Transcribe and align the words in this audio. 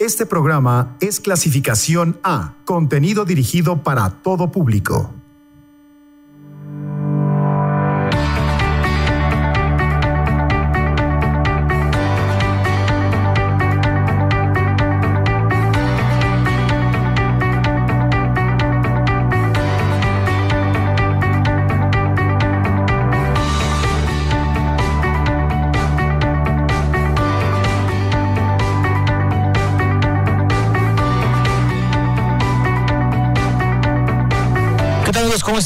Este 0.00 0.24
programa 0.24 0.96
es 1.02 1.20
clasificación 1.20 2.18
A, 2.22 2.54
contenido 2.64 3.26
dirigido 3.26 3.82
para 3.82 4.08
todo 4.08 4.50
público. 4.50 5.12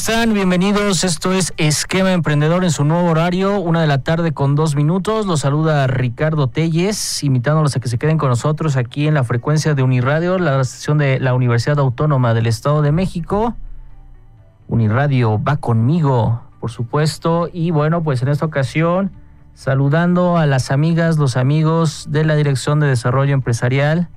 Están? 0.07 0.35
Bienvenidos. 0.35 1.03
Esto 1.03 1.33
es 1.33 1.51
Esquema 1.57 2.13
Emprendedor 2.13 2.63
en 2.63 2.69
su 2.69 2.83
nuevo 2.83 3.09
horario, 3.09 3.59
una 3.59 3.81
de 3.81 3.87
la 3.87 4.03
tarde 4.03 4.33
con 4.33 4.53
dos 4.53 4.75
minutos. 4.75 5.25
Los 5.25 5.39
saluda 5.39 5.87
Ricardo 5.87 6.47
Telles, 6.47 7.23
invitándolos 7.23 7.75
a 7.75 7.79
que 7.79 7.87
se 7.87 7.97
queden 7.97 8.19
con 8.19 8.29
nosotros 8.29 8.77
aquí 8.77 9.07
en 9.07 9.15
la 9.15 9.23
frecuencia 9.23 9.73
de 9.73 9.81
Uniradio, 9.81 10.37
la 10.37 10.61
estación 10.61 10.99
de 10.99 11.19
la 11.19 11.33
Universidad 11.33 11.79
Autónoma 11.79 12.35
del 12.35 12.45
Estado 12.45 12.83
de 12.83 12.91
México. 12.91 13.55
Uniradio 14.67 15.41
va 15.43 15.57
conmigo, 15.57 16.43
por 16.59 16.69
supuesto. 16.69 17.49
Y 17.51 17.71
bueno, 17.71 18.03
pues 18.03 18.21
en 18.21 18.27
esta 18.27 18.45
ocasión, 18.45 19.11
saludando 19.55 20.37
a 20.37 20.45
las 20.45 20.69
amigas, 20.69 21.17
los 21.17 21.35
amigos 21.35 22.05
de 22.11 22.25
la 22.25 22.35
Dirección 22.35 22.79
de 22.79 22.85
Desarrollo 22.85 23.33
Empresarial 23.33 24.09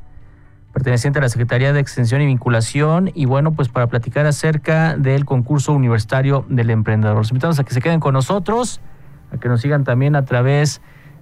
perteneciente 0.73 1.19
a 1.19 1.23
la 1.23 1.29
Secretaría 1.29 1.73
de 1.73 1.81
Extensión 1.81 2.21
y 2.21 2.27
Vinculación. 2.27 3.11
Y 3.15 3.27
bueno, 3.27 3.53
pues 3.53 3.69
para 3.69 3.87
platicar 3.87 4.27
acerca 4.27 4.97
del 4.97 5.25
concurso 5.25 5.73
universitario 5.73 6.45
del 6.49 6.71
emprendedor. 6.71 7.17
Los 7.17 7.31
invitamos 7.31 7.59
a 7.59 7.65
que 7.65 7.75
se 7.75 7.81
queden 7.81 8.01
con 8.01 8.15
nosotros, 8.15 8.81
a 9.33 9.39
que 9.39 9.49
nos 9.49 9.61
sigan 9.61 9.85
también 9.85 10.17
a 10.17 10.25
través 10.25 10.81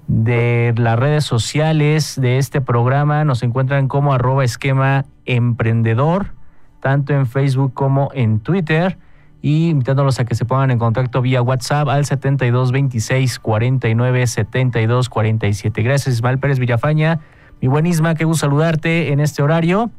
de 0.08 0.72
las 0.76 0.98
redes 0.98 1.24
sociales 1.24 2.20
de 2.20 2.38
este 2.38 2.60
programa. 2.60 3.24
Nos 3.24 3.42
encuentran 3.42 3.88
como 3.88 4.12
arroba 4.12 4.44
esquema 4.44 5.04
emprendedor, 5.24 6.34
tanto 6.80 7.14
en 7.14 7.26
Facebook 7.26 7.72
como 7.74 8.10
en 8.14 8.40
Twitter. 8.40 8.98
Y 9.42 9.68
invitándolos 9.68 10.18
a 10.18 10.24
que 10.24 10.34
se 10.34 10.44
pongan 10.44 10.72
en 10.72 10.78
contacto 10.78 11.22
vía 11.22 11.40
WhatsApp 11.40 11.88
al 11.88 12.04
7226 12.04 13.38
49 13.38 14.26
72 14.26 15.08
47. 15.08 15.82
Gracias, 15.82 16.16
Ismael 16.16 16.38
Pérez 16.38 16.58
Villafaña 16.58 17.20
mi 17.60 17.68
buen 17.68 17.86
Isma, 17.86 18.14
qué 18.14 18.24
gusto 18.24 18.46
saludarte 18.46 19.12
en 19.12 19.20
este 19.20 19.42
horario. 19.42 19.90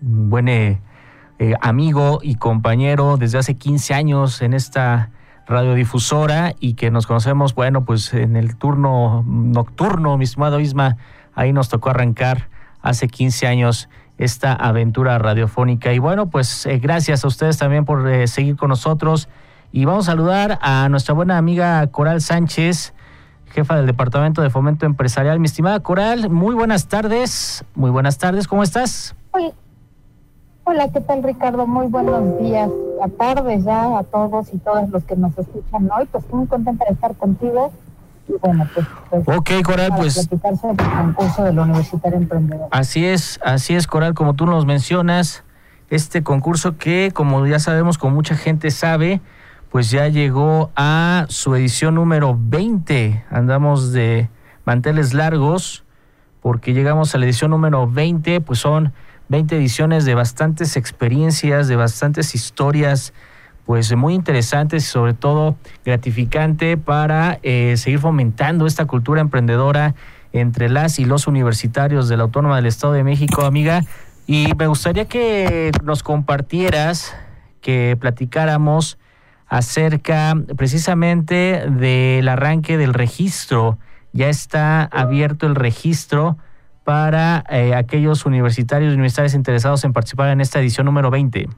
Buen 0.00 0.48
eh, 0.48 0.80
eh, 1.38 1.54
amigo 1.60 2.20
y 2.22 2.36
compañero 2.36 3.18
desde 3.18 3.38
hace 3.38 3.56
15 3.56 3.92
años 3.92 4.40
en 4.40 4.54
esta 4.54 5.10
radiodifusora 5.46 6.54
y 6.58 6.74
que 6.74 6.90
nos 6.90 7.06
conocemos, 7.06 7.54
bueno, 7.54 7.84
pues 7.84 8.14
en 8.14 8.34
el 8.34 8.56
turno 8.56 9.22
nocturno, 9.26 10.16
mi 10.16 10.24
estimado 10.24 10.58
Isma, 10.58 10.96
ahí 11.34 11.52
nos 11.52 11.68
tocó 11.68 11.90
arrancar 11.90 12.48
hace 12.80 13.08
15 13.08 13.46
años 13.46 13.90
esta 14.16 14.54
aventura 14.54 15.18
radiofónica. 15.18 15.92
Y 15.92 15.98
bueno, 15.98 16.30
pues 16.30 16.64
eh, 16.64 16.78
gracias 16.78 17.24
a 17.24 17.28
ustedes 17.28 17.58
también 17.58 17.84
por 17.84 18.26
seguir 18.26 18.56
con 18.56 18.70
nosotros. 18.70 19.28
Y 19.70 19.84
vamos 19.84 20.08
a 20.08 20.12
saludar 20.12 20.58
a 20.62 20.88
nuestra 20.88 21.14
buena 21.14 21.36
amiga 21.36 21.86
Coral 21.88 22.22
Sánchez, 22.22 22.94
jefa 23.50 23.76
del 23.76 23.86
Departamento 23.86 24.42
de 24.42 24.50
Fomento 24.50 24.86
Empresarial. 24.86 25.40
Mi 25.40 25.46
estimada 25.46 25.80
Coral, 25.80 26.30
muy 26.30 26.54
buenas 26.54 26.86
tardes. 26.86 27.64
Muy 27.74 27.90
buenas 27.90 28.18
tardes, 28.18 28.46
¿cómo 28.46 28.62
estás? 28.62 29.14
Hola, 30.64 30.88
¿qué 30.92 31.00
tal 31.00 31.22
Ricardo? 31.22 31.66
Muy 31.66 31.88
buenos 31.88 32.38
días. 32.38 32.70
A 33.02 33.08
tarde 33.08 33.60
ya 33.62 33.98
a 33.98 34.04
todos 34.04 34.52
y 34.52 34.58
todas 34.58 34.88
los 34.90 35.02
que 35.04 35.16
nos 35.16 35.36
escuchan 35.36 35.88
hoy. 35.90 36.06
Pues 36.12 36.24
muy 36.32 36.46
contenta 36.46 36.84
de 36.84 36.94
estar 36.94 37.14
contigo. 37.16 37.72
Y 38.28 38.34
bueno, 38.40 38.68
pues, 38.72 38.86
pues 39.10 39.36
ok, 39.36 39.50
Coral, 39.64 39.92
pues. 39.96 40.14
Sobre 40.14 40.70
el 40.70 40.76
concurso 40.76 41.42
del 41.42 41.58
Universitario 41.58 42.18
Emprendedor. 42.18 42.68
Así 42.70 43.04
es, 43.04 43.40
así 43.44 43.74
es, 43.74 43.88
Coral, 43.88 44.14
como 44.14 44.34
tú 44.34 44.46
nos 44.46 44.66
mencionas, 44.66 45.42
este 45.88 46.22
concurso 46.22 46.76
que, 46.76 47.10
como 47.12 47.44
ya 47.46 47.58
sabemos, 47.58 47.98
como 47.98 48.14
mucha 48.14 48.36
gente 48.36 48.70
sabe, 48.70 49.20
pues 49.70 49.90
ya 49.90 50.08
llegó 50.08 50.70
a 50.74 51.26
su 51.28 51.54
edición 51.54 51.94
número 51.94 52.36
20. 52.38 53.24
Andamos 53.30 53.92
de 53.92 54.28
manteles 54.64 55.14
largos 55.14 55.84
porque 56.40 56.72
llegamos 56.72 57.14
a 57.14 57.18
la 57.18 57.26
edición 57.26 57.52
número 57.52 57.86
20, 57.86 58.40
pues 58.40 58.58
son 58.58 58.92
20 59.28 59.56
ediciones 59.56 60.04
de 60.04 60.14
bastantes 60.14 60.76
experiencias, 60.76 61.68
de 61.68 61.76
bastantes 61.76 62.34
historias, 62.34 63.12
pues 63.64 63.94
muy 63.94 64.14
interesantes 64.14 64.84
y 64.84 64.86
sobre 64.86 65.14
todo 65.14 65.56
gratificante 65.84 66.76
para 66.76 67.38
eh, 67.44 67.76
seguir 67.76 68.00
fomentando 68.00 68.66
esta 68.66 68.86
cultura 68.86 69.20
emprendedora 69.20 69.94
entre 70.32 70.68
las 70.68 70.98
y 70.98 71.04
los 71.04 71.28
universitarios 71.28 72.08
de 72.08 72.16
la 72.16 72.24
Autónoma 72.24 72.56
del 72.56 72.66
Estado 72.66 72.94
de 72.94 73.04
México, 73.04 73.44
amiga. 73.44 73.82
Y 74.26 74.48
me 74.58 74.66
gustaría 74.66 75.04
que 75.04 75.70
nos 75.84 76.02
compartieras, 76.02 77.14
que 77.60 77.96
platicáramos 78.00 78.98
acerca 79.50 80.34
precisamente 80.56 81.66
del 81.68 82.26
arranque 82.28 82.78
del 82.78 82.94
registro. 82.94 83.78
Ya 84.12 84.28
está 84.28 84.84
abierto 84.84 85.46
el 85.46 85.56
registro 85.56 86.38
para 86.84 87.44
eh, 87.50 87.74
aquellos 87.74 88.24
universitarios 88.24 88.92
y 88.92 88.94
universitarios 88.94 89.34
interesados 89.34 89.84
en 89.84 89.92
participar 89.92 90.30
en 90.30 90.40
esta 90.40 90.60
edición 90.60 90.86
número 90.86 91.10
20. 91.10 91.48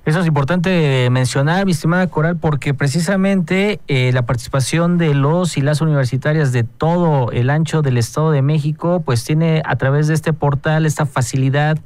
Eso 0.06 0.22
es 0.22 0.28
importante 0.28 1.10
mencionar, 1.12 1.66
mi 1.66 1.74
estimada 1.74 2.08
Coral, 2.08 2.38
porque 2.38 2.74
precisamente 2.74 3.82
eh, 3.90 4.12
la 4.14 4.22
participación 4.22 4.98
de 4.98 5.14
los 5.14 5.58
y 5.58 5.62
las 5.62 5.82
universitarias 5.82 6.54
de 6.54 6.64
todo 6.64 7.34
el 7.34 7.50
ancho 7.50 7.82
del 7.82 7.98
Estado 7.98 8.32
de 8.32 8.42
México, 8.42 9.02
pues 9.04 9.26
tiene 9.26 9.62
a 9.66 9.76
través 9.76 10.08
de 10.08 10.14
este 10.14 10.32
portal 10.32 10.86
esta 10.86 11.06
facilidad 11.06 11.78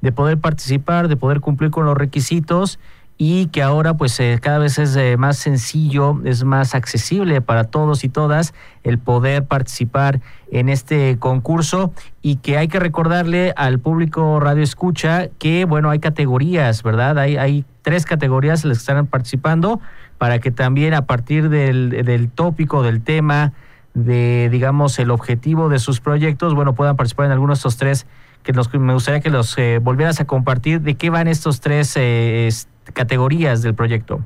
de 0.00 0.10
poder 0.10 0.38
participar, 0.38 1.06
de 1.06 1.16
poder 1.16 1.38
cumplir 1.40 1.70
con 1.70 1.84
los 1.84 1.96
requisitos 1.96 2.80
y 3.22 3.48
que 3.48 3.62
ahora 3.62 3.92
pues 3.92 4.18
eh, 4.18 4.38
cada 4.40 4.56
vez 4.56 4.78
es 4.78 4.96
eh, 4.96 5.18
más 5.18 5.36
sencillo, 5.36 6.18
es 6.24 6.42
más 6.42 6.74
accesible 6.74 7.42
para 7.42 7.64
todos 7.64 8.02
y 8.02 8.08
todas 8.08 8.54
el 8.82 8.98
poder 8.98 9.44
participar 9.44 10.22
en 10.50 10.70
este 10.70 11.18
concurso 11.18 11.92
y 12.22 12.36
que 12.36 12.56
hay 12.56 12.68
que 12.68 12.80
recordarle 12.80 13.52
al 13.56 13.78
público 13.78 14.40
radio 14.40 14.62
escucha 14.62 15.28
que 15.38 15.66
bueno 15.66 15.90
hay 15.90 15.98
categorías, 15.98 16.82
¿verdad? 16.82 17.18
Hay, 17.18 17.36
hay 17.36 17.66
tres 17.82 18.06
categorías 18.06 18.64
en 18.64 18.70
las 18.70 18.78
que 18.78 18.90
están 18.90 19.06
participando 19.06 19.80
para 20.16 20.38
que 20.38 20.50
también 20.50 20.94
a 20.94 21.04
partir 21.04 21.50
del, 21.50 21.90
del 21.90 22.30
tópico, 22.30 22.82
del 22.82 23.02
tema, 23.02 23.52
de 23.92 24.48
digamos 24.50 24.98
el 24.98 25.10
objetivo 25.10 25.68
de 25.68 25.78
sus 25.78 26.00
proyectos, 26.00 26.54
bueno 26.54 26.74
puedan 26.74 26.96
participar 26.96 27.26
en 27.26 27.32
algunos 27.32 27.58
de 27.58 27.60
estos 27.60 27.76
tres 27.76 28.06
que 28.44 28.54
nos, 28.54 28.72
me 28.72 28.94
gustaría 28.94 29.20
que 29.20 29.28
los 29.28 29.58
eh, 29.58 29.78
volvieras 29.78 30.18
a 30.20 30.24
compartir 30.24 30.80
de 30.80 30.94
qué 30.94 31.10
van 31.10 31.28
estos 31.28 31.60
tres 31.60 31.98
categorías 32.92 33.62
del 33.62 33.74
proyecto. 33.74 34.20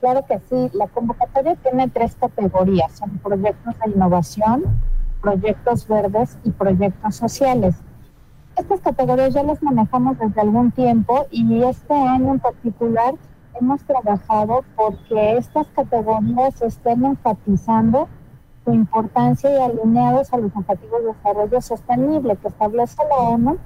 Claro 0.00 0.24
que 0.26 0.38
sí, 0.48 0.70
la 0.72 0.86
convocatoria 0.88 1.56
tiene 1.56 1.88
tres 1.88 2.14
categorías, 2.14 2.92
son 2.92 3.18
proyectos 3.18 3.74
de 3.84 3.90
innovación, 3.90 4.64
proyectos 5.20 5.86
verdes 5.86 6.38
y 6.44 6.50
proyectos 6.50 7.16
sociales. 7.16 7.76
Estas 8.56 8.80
categorías 8.80 9.34
ya 9.34 9.42
las 9.42 9.62
manejamos 9.62 10.18
desde 10.18 10.40
algún 10.40 10.70
tiempo 10.70 11.26
y 11.30 11.62
este 11.64 11.94
año 11.94 12.32
en 12.32 12.40
particular 12.40 13.14
hemos 13.60 13.82
trabajado 13.82 14.64
porque 14.74 15.36
estas 15.36 15.66
categorías 15.68 16.60
estén 16.62 17.04
enfatizando 17.04 18.08
su 18.64 18.72
importancia 18.72 19.50
y 19.50 19.60
alineados 19.60 20.32
a 20.32 20.38
los 20.38 20.54
objetivos 20.54 21.02
de 21.02 21.12
desarrollo 21.12 21.60
sostenible 21.60 22.36
que 22.36 22.48
establece 22.48 23.02
la 23.08 23.16
ONU 23.16 23.58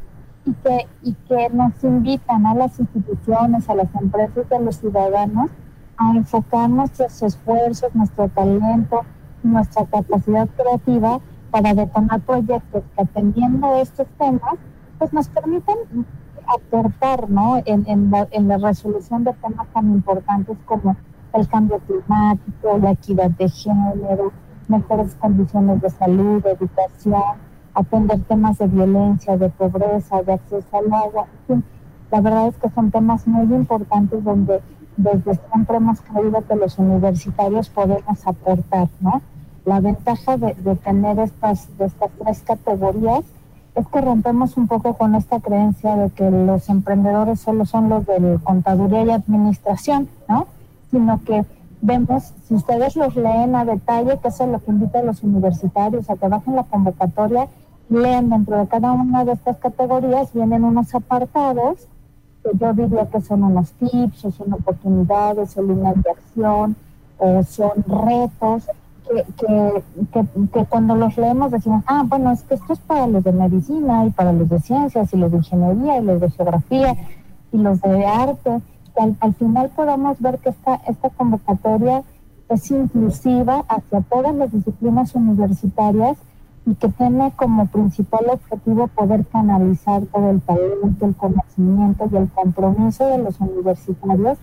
y 0.46 0.52
que, 0.52 0.86
y 1.02 1.14
que 1.14 1.48
nos 1.50 1.82
invitan 1.82 2.46
a 2.46 2.54
las 2.54 2.78
instituciones, 2.78 3.68
a 3.68 3.74
las 3.74 3.94
empresas 3.94 4.46
y 4.50 4.54
a 4.54 4.58
los 4.58 4.76
ciudadanos 4.76 5.50
a 5.96 6.10
enfocar 6.10 6.68
nuestros 6.68 7.22
esfuerzos, 7.22 7.94
nuestro 7.94 8.28
talento, 8.28 9.02
nuestra 9.42 9.84
capacidad 9.86 10.48
creativa 10.56 11.20
para 11.50 11.72
detonar 11.74 12.20
proyectos 12.20 12.82
que 12.94 13.02
atendiendo 13.02 13.76
estos 13.76 14.08
temas, 14.18 14.54
pues 14.98 15.12
nos 15.12 15.28
permiten 15.28 15.76
aportar 16.46 17.30
¿no? 17.30 17.62
en, 17.64 17.84
en, 17.86 18.10
la, 18.10 18.26
en 18.32 18.48
la 18.48 18.58
resolución 18.58 19.24
de 19.24 19.32
temas 19.34 19.66
tan 19.68 19.90
importantes 19.92 20.56
como 20.64 20.96
el 21.32 21.48
cambio 21.48 21.78
climático, 21.80 22.78
la 22.78 22.92
equidad 22.92 23.30
de 23.30 23.48
género, 23.48 24.32
mejores 24.68 25.14
condiciones 25.16 25.80
de 25.80 25.90
salud, 25.90 26.44
educación, 26.46 27.38
atender 27.74 28.20
temas 28.22 28.58
de 28.58 28.66
violencia, 28.66 29.36
de 29.36 29.48
pobreza, 29.48 30.22
de 30.22 30.34
acceso 30.34 30.66
al 30.72 30.92
agua. 30.92 31.26
La 32.10 32.20
verdad 32.20 32.48
es 32.48 32.56
que 32.56 32.70
son 32.70 32.90
temas 32.90 33.26
muy 33.26 33.52
importantes 33.54 34.22
donde 34.22 34.60
desde 34.96 35.34
siempre 35.50 35.76
hemos 35.76 36.00
creído 36.00 36.46
que 36.46 36.54
los 36.54 36.78
universitarios 36.78 37.68
podemos 37.68 38.26
aportar, 38.26 38.88
¿no? 39.00 39.20
La 39.64 39.80
ventaja 39.80 40.36
de, 40.36 40.54
de 40.54 40.76
tener 40.76 41.18
estas, 41.18 41.76
de 41.78 41.86
estas 41.86 42.10
tres 42.22 42.42
categorías 42.42 43.24
es 43.74 43.86
que 43.88 44.00
rompemos 44.00 44.56
un 44.56 44.68
poco 44.68 44.94
con 44.94 45.16
esta 45.16 45.40
creencia 45.40 45.96
de 45.96 46.10
que 46.10 46.30
los 46.30 46.68
emprendedores 46.68 47.40
solo 47.40 47.66
son 47.66 47.88
los 47.88 48.06
de 48.06 48.38
contaduría 48.44 49.02
y 49.02 49.10
administración, 49.10 50.08
¿no? 50.28 50.46
Sino 50.92 51.20
que 51.24 51.44
vemos, 51.80 52.32
si 52.46 52.54
ustedes 52.54 52.94
los 52.94 53.16
leen 53.16 53.56
a 53.56 53.64
detalle, 53.64 54.18
que 54.18 54.28
eso 54.28 54.44
es 54.44 54.50
lo 54.50 54.58
que 54.60 54.70
invita 54.70 55.00
a 55.00 55.02
los 55.02 55.22
universitarios 55.22 56.08
a 56.08 56.16
que 56.16 56.28
bajen 56.28 56.54
la 56.54 56.62
convocatoria, 56.64 57.48
leen 57.88 58.30
dentro 58.30 58.58
de 58.58 58.66
cada 58.66 58.92
una 58.92 59.24
de 59.24 59.32
estas 59.32 59.58
categorías, 59.58 60.32
vienen 60.32 60.64
unos 60.64 60.94
apartados 60.94 61.88
que 62.42 62.58
yo 62.58 62.72
diría 62.74 63.06
que 63.06 63.20
son 63.20 63.42
unos 63.42 63.72
tips, 63.72 64.24
o 64.26 64.30
son 64.30 64.52
oportunidades, 64.52 65.56
o 65.56 65.62
líneas 65.62 65.94
de 66.02 66.10
acción, 66.10 66.76
o 67.18 67.42
son 67.42 67.72
retos, 67.86 68.68
que, 69.08 69.82
que, 70.12 70.26
que, 70.52 70.64
cuando 70.66 70.94
los 70.94 71.16
leemos 71.16 71.50
decimos, 71.50 71.84
ah, 71.86 72.04
bueno, 72.06 72.32
es 72.32 72.42
que 72.42 72.54
esto 72.54 72.72
es 72.72 72.78
para 72.80 73.06
los 73.06 73.22
de 73.22 73.32
medicina 73.32 74.06
y 74.06 74.10
para 74.10 74.32
los 74.32 74.48
de 74.48 74.60
ciencias 74.60 75.12
y 75.12 75.16
los 75.16 75.30
de 75.30 75.38
ingeniería 75.38 75.98
y 75.98 76.04
los 76.04 76.20
de 76.20 76.30
geografía 76.30 76.96
y 77.52 77.58
los 77.58 77.80
de 77.82 78.06
arte 78.06 78.62
al, 78.96 79.16
al, 79.20 79.34
final 79.34 79.70
podamos 79.70 80.20
ver 80.20 80.38
que 80.38 80.50
esta, 80.50 80.76
esta 80.86 81.10
convocatoria 81.10 82.02
es 82.48 82.70
inclusiva 82.70 83.64
hacia 83.68 84.00
todas 84.02 84.34
las 84.34 84.52
disciplinas 84.52 85.14
universitarias 85.14 86.16
y 86.66 86.74
que 86.76 86.88
tiene 86.88 87.32
como 87.36 87.66
principal 87.66 88.24
objetivo 88.30 88.86
poder 88.88 89.26
canalizar 89.26 90.02
todo 90.06 90.30
el 90.30 90.40
talento, 90.40 91.06
el 91.06 91.14
conocimiento 91.14 92.08
y 92.10 92.16
el 92.16 92.30
compromiso 92.30 93.06
de 93.06 93.18
los 93.18 93.38
universitarios, 93.40 94.38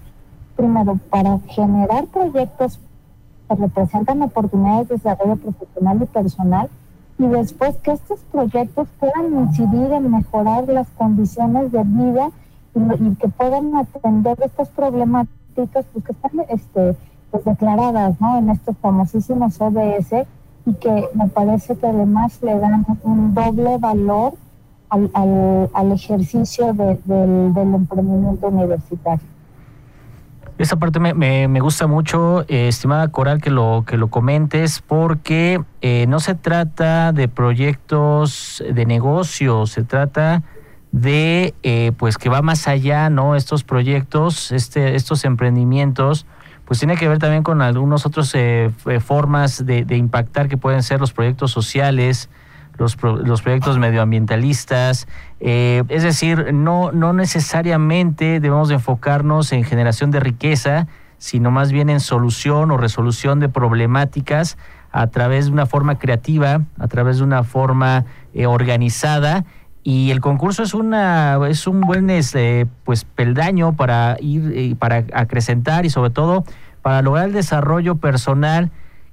primero 0.56 1.00
para 1.10 1.40
generar 1.48 2.06
proyectos 2.08 2.80
que 3.50 3.56
representan 3.56 4.22
oportunidades 4.22 4.90
de 4.90 4.96
desarrollo 4.96 5.36
profesional 5.38 6.00
y 6.02 6.06
personal, 6.06 6.70
y 7.18 7.28
después 7.28 7.76
que 7.78 7.92
estos 7.92 8.20
proyectos 8.32 8.88
puedan 9.00 9.34
incidir 9.34 9.92
en 9.92 10.12
mejorar 10.12 10.68
las 10.68 10.88
condiciones 10.90 11.72
de 11.72 11.84
vida 11.84 12.30
y, 12.74 13.16
que 13.16 13.28
puedan 13.30 13.76
atender 13.76 14.38
estas 14.44 14.70
problemáticas 14.70 15.86
pues, 15.92 16.06
que 16.06 16.12
están 16.12 16.32
este, 16.50 16.96
pues, 17.32 17.44
declaradas 17.46 18.20
¿no? 18.22 18.38
en 18.38 18.50
estos 18.50 18.78
famosísimos 18.78 19.60
ODS 19.60 20.26
y 20.66 20.74
que 20.74 21.08
me 21.14 21.28
parece 21.28 21.76
que 21.76 21.88
además 21.88 22.40
le 22.42 22.58
dan 22.60 22.86
un 23.04 23.34
doble 23.34 23.78
valor 23.78 24.34
al, 24.90 25.10
al, 25.14 25.70
al 25.74 25.92
ejercicio 25.92 26.74
de, 26.74 27.00
del, 27.06 27.74
emprendimiento 27.74 28.48
universitario. 28.48 29.26
Esa 30.58 30.76
parte 30.76 31.00
me, 31.00 31.14
me, 31.14 31.48
me 31.48 31.60
gusta 31.60 31.88
mucho, 31.88 32.42
eh, 32.48 32.68
estimada 32.68 33.08
Coral, 33.08 33.42
que 33.42 33.50
lo, 33.50 33.84
que 33.88 33.98
lo 33.98 34.10
comentes, 34.10 34.82
porque 34.82 35.64
eh, 35.82 36.06
no 36.08 36.20
se 36.20 36.36
trata 36.36 37.14
de 37.14 37.28
proyectos 37.28 38.64
de 38.72 38.86
negocio, 38.86 39.66
se 39.66 39.84
trata 39.84 40.44
de 40.92 41.56
eh, 41.64 41.94
pues 41.98 42.18
que 42.18 42.30
va 42.30 42.42
más 42.42 42.68
allá, 42.68 43.10
¿no? 43.10 43.36
Estos 43.36 43.64
proyectos, 43.64 44.52
este, 44.52 44.96
estos 44.96 45.26
emprendimientos, 45.26 46.26
pues 46.72 46.80
tiene 46.80 46.96
que 46.96 47.06
ver 47.10 47.20
también 47.20 47.44
con 47.44 47.62
algunas 47.62 48.06
otras 48.06 48.32
eh, 48.34 48.72
formas 49.02 49.66
de, 49.66 49.86
impactar 49.90 50.48
que 50.48 50.56
pueden 50.56 50.84
ser 50.84 51.02
los 51.02 51.12
proyectos 51.12 51.52
sociales, 51.52 52.30
los, 52.78 52.96
pro, 52.96 53.18
los 53.18 53.42
proyectos 53.42 53.78
medioambientalistas. 53.78 55.06
Eh, 55.42 55.84
es 55.90 56.04
decir, 56.04 56.54
no, 56.54 56.94
no 56.94 57.12
necesariamente 57.12 58.40
debemos 58.40 58.70
de 58.70 58.76
enfocarnos 58.76 59.52
en 59.52 59.66
generación 59.66 60.12
de 60.12 60.22
riqueza, 60.22 60.88
sino 61.18 61.52
más 61.52 61.74
bien 61.74 61.90
en 61.90 62.00
solución 62.00 62.72
o 62.72 62.78
resolución 62.78 63.42
de 63.42 63.50
problemáticas 63.50 64.58
a 64.94 65.08
través 65.08 65.48
de 65.48 65.52
una 65.52 65.66
forma 65.66 66.00
creativa, 66.00 66.62
a 66.80 66.88
través 66.88 67.18
de 67.18 67.26
una 67.26 67.44
forma 67.44 68.06
eh, 68.34 68.46
organizada 68.46 69.44
y 69.84 70.12
el 70.12 70.22
concurso 70.22 70.62
es 70.64 70.74
una 70.74 71.40
es 71.50 71.66
un 71.66 71.82
buen 71.82 72.10
este, 72.10 72.68
pues 72.84 73.04
peldaño 73.04 73.74
para 73.74 74.16
ir 74.20 74.52
eh, 74.56 74.76
para 74.78 75.06
acrecentar 75.14 75.86
y 75.86 75.90
sobre 75.90 76.12
todo 76.12 76.44
para 76.82 77.02
lograr 77.02 77.28
el 77.28 77.34
desarrollo 77.34 77.96
personal 77.96 78.72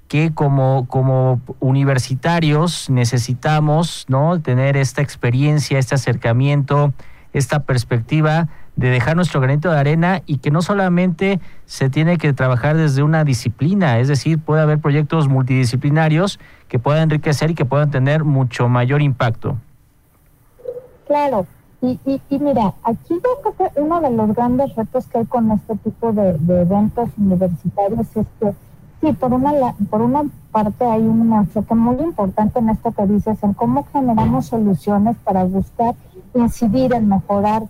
que 0.08 0.32
como 0.32 0.86
como 0.88 1.40
universitarios 1.60 2.88
necesitamos 2.90 4.06
no 4.08 4.40
tener 4.40 4.76
esta 4.76 5.02
experiencia 5.02 5.78
este 5.78 5.94
acercamiento 5.94 6.92
esta 7.32 7.60
perspectiva 7.60 8.48
de 8.78 8.90
dejar 8.90 9.16
nuestro 9.16 9.40
granito 9.40 9.72
de 9.72 9.78
arena 9.78 10.22
y 10.24 10.38
que 10.38 10.52
no 10.52 10.62
solamente 10.62 11.40
se 11.66 11.90
tiene 11.90 12.16
que 12.16 12.32
trabajar 12.32 12.76
desde 12.76 13.02
una 13.02 13.24
disciplina, 13.24 13.98
es 13.98 14.06
decir, 14.06 14.38
puede 14.38 14.62
haber 14.62 14.78
proyectos 14.78 15.26
multidisciplinarios 15.26 16.38
que 16.68 16.78
puedan 16.78 17.02
enriquecer 17.02 17.50
y 17.50 17.54
que 17.56 17.64
puedan 17.64 17.90
tener 17.90 18.22
mucho 18.22 18.68
mayor 18.68 19.02
impacto. 19.02 19.58
Claro, 21.08 21.44
y, 21.80 21.98
y, 22.04 22.20
y, 22.28 22.38
mira, 22.40 22.74
aquí 22.82 23.14
yo 23.14 23.52
creo 23.52 23.70
que 23.70 23.80
uno 23.80 24.00
de 24.00 24.10
los 24.10 24.34
grandes 24.34 24.74
retos 24.74 25.06
que 25.06 25.18
hay 25.18 25.26
con 25.26 25.52
este 25.52 25.76
tipo 25.76 26.12
de, 26.12 26.30
eventos 26.48 27.08
universitarios 27.16 28.16
es 28.16 28.26
que, 28.40 28.52
sí, 29.00 29.12
por 29.12 29.32
una, 29.32 29.52
por 29.88 30.02
una 30.02 30.24
parte 30.50 30.84
hay 30.84 31.02
un 31.02 31.32
enfoque 31.32 31.76
muy 31.76 31.96
importante 32.02 32.58
en 32.58 32.70
esto 32.70 32.90
que 32.90 33.06
dices, 33.06 33.40
en 33.44 33.54
cómo 33.54 33.86
generamos 33.92 34.46
soluciones 34.46 35.16
para 35.18 35.44
buscar 35.44 35.94
incidir 36.34 36.92
en 36.94 37.08
mejorar 37.08 37.62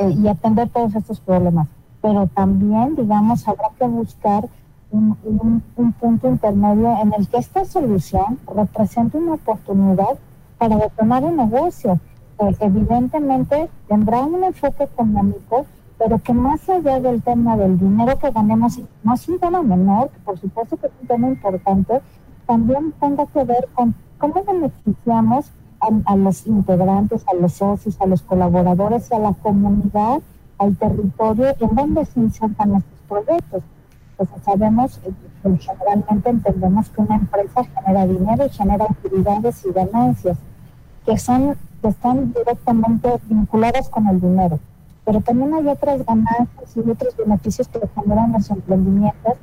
eh, 0.00 0.10
y 0.10 0.26
atender 0.26 0.68
todos 0.70 0.96
estos 0.96 1.20
problemas. 1.20 1.68
Pero 2.02 2.26
también, 2.26 2.96
digamos, 2.96 3.46
habrá 3.46 3.68
que 3.78 3.86
buscar 3.86 4.48
un, 4.90 5.16
un, 5.22 5.62
un 5.76 5.92
punto 5.92 6.28
intermedio 6.28 6.96
en 7.00 7.12
el 7.16 7.28
que 7.28 7.38
esta 7.38 7.64
solución 7.64 8.40
represente 8.52 9.16
una 9.16 9.34
oportunidad 9.34 10.18
para 10.58 10.76
retomar 10.76 11.22
un 11.22 11.36
negocio 11.36 12.00
pues 12.36 12.56
evidentemente 12.60 13.68
tendrá 13.88 14.20
un 14.24 14.44
enfoque 14.44 14.84
económico, 14.84 15.66
pero 15.98 16.18
que 16.18 16.32
más 16.32 16.68
allá 16.68 17.00
del 17.00 17.22
tema 17.22 17.56
del 17.56 17.78
dinero 17.78 18.18
que 18.18 18.30
ganemos, 18.30 18.80
no 19.02 19.14
es 19.14 19.28
un 19.28 19.38
tema 19.38 19.62
menor, 19.62 20.10
que 20.10 20.18
por 20.20 20.38
supuesto 20.38 20.76
que 20.76 20.86
es 20.86 20.92
un 21.00 21.06
tema 21.06 21.28
importante, 21.28 22.00
también 22.46 22.92
tenga 23.00 23.26
que 23.26 23.44
ver 23.44 23.68
con 23.74 23.94
cómo 24.18 24.42
beneficiamos 24.44 25.50
a, 26.06 26.16
los 26.16 26.46
integrantes, 26.46 27.24
a 27.28 27.34
los 27.34 27.54
socios, 27.54 28.00
a 28.00 28.06
los 28.06 28.22
colaboradores, 28.22 29.12
a 29.12 29.18
la 29.18 29.32
comunidad, 29.34 30.20
al 30.58 30.76
territorio 30.76 31.54
en 31.60 31.74
donde 31.74 32.04
se 32.04 32.20
insertan 32.20 32.76
estos 32.76 33.00
proyectos. 33.08 33.62
Pues 34.16 34.28
sabemos, 34.44 35.00
eh, 35.04 35.12
generalmente 35.58 36.30
entendemos 36.30 36.88
que 36.88 37.00
una 37.02 37.16
empresa 37.16 37.64
genera 37.64 38.06
dinero 38.06 38.46
y 38.46 38.50
genera 38.50 38.84
actividades 38.84 39.66
y 39.66 39.72
ganancias, 39.72 40.38
que 41.04 41.18
son 41.18 41.56
que 41.84 41.88
están 41.88 42.32
directamente 42.32 43.20
vinculadas 43.28 43.90
con 43.90 44.08
el 44.08 44.18
dinero. 44.18 44.58
Pero 45.04 45.20
también 45.20 45.52
hay 45.52 45.68
otras 45.68 46.04
ganancias 46.06 46.76
y 46.76 46.80
otros 46.80 47.14
beneficios 47.14 47.68
que 47.68 47.80
generan 47.94 48.32
los 48.32 48.50
emprendimientos, 48.50 49.34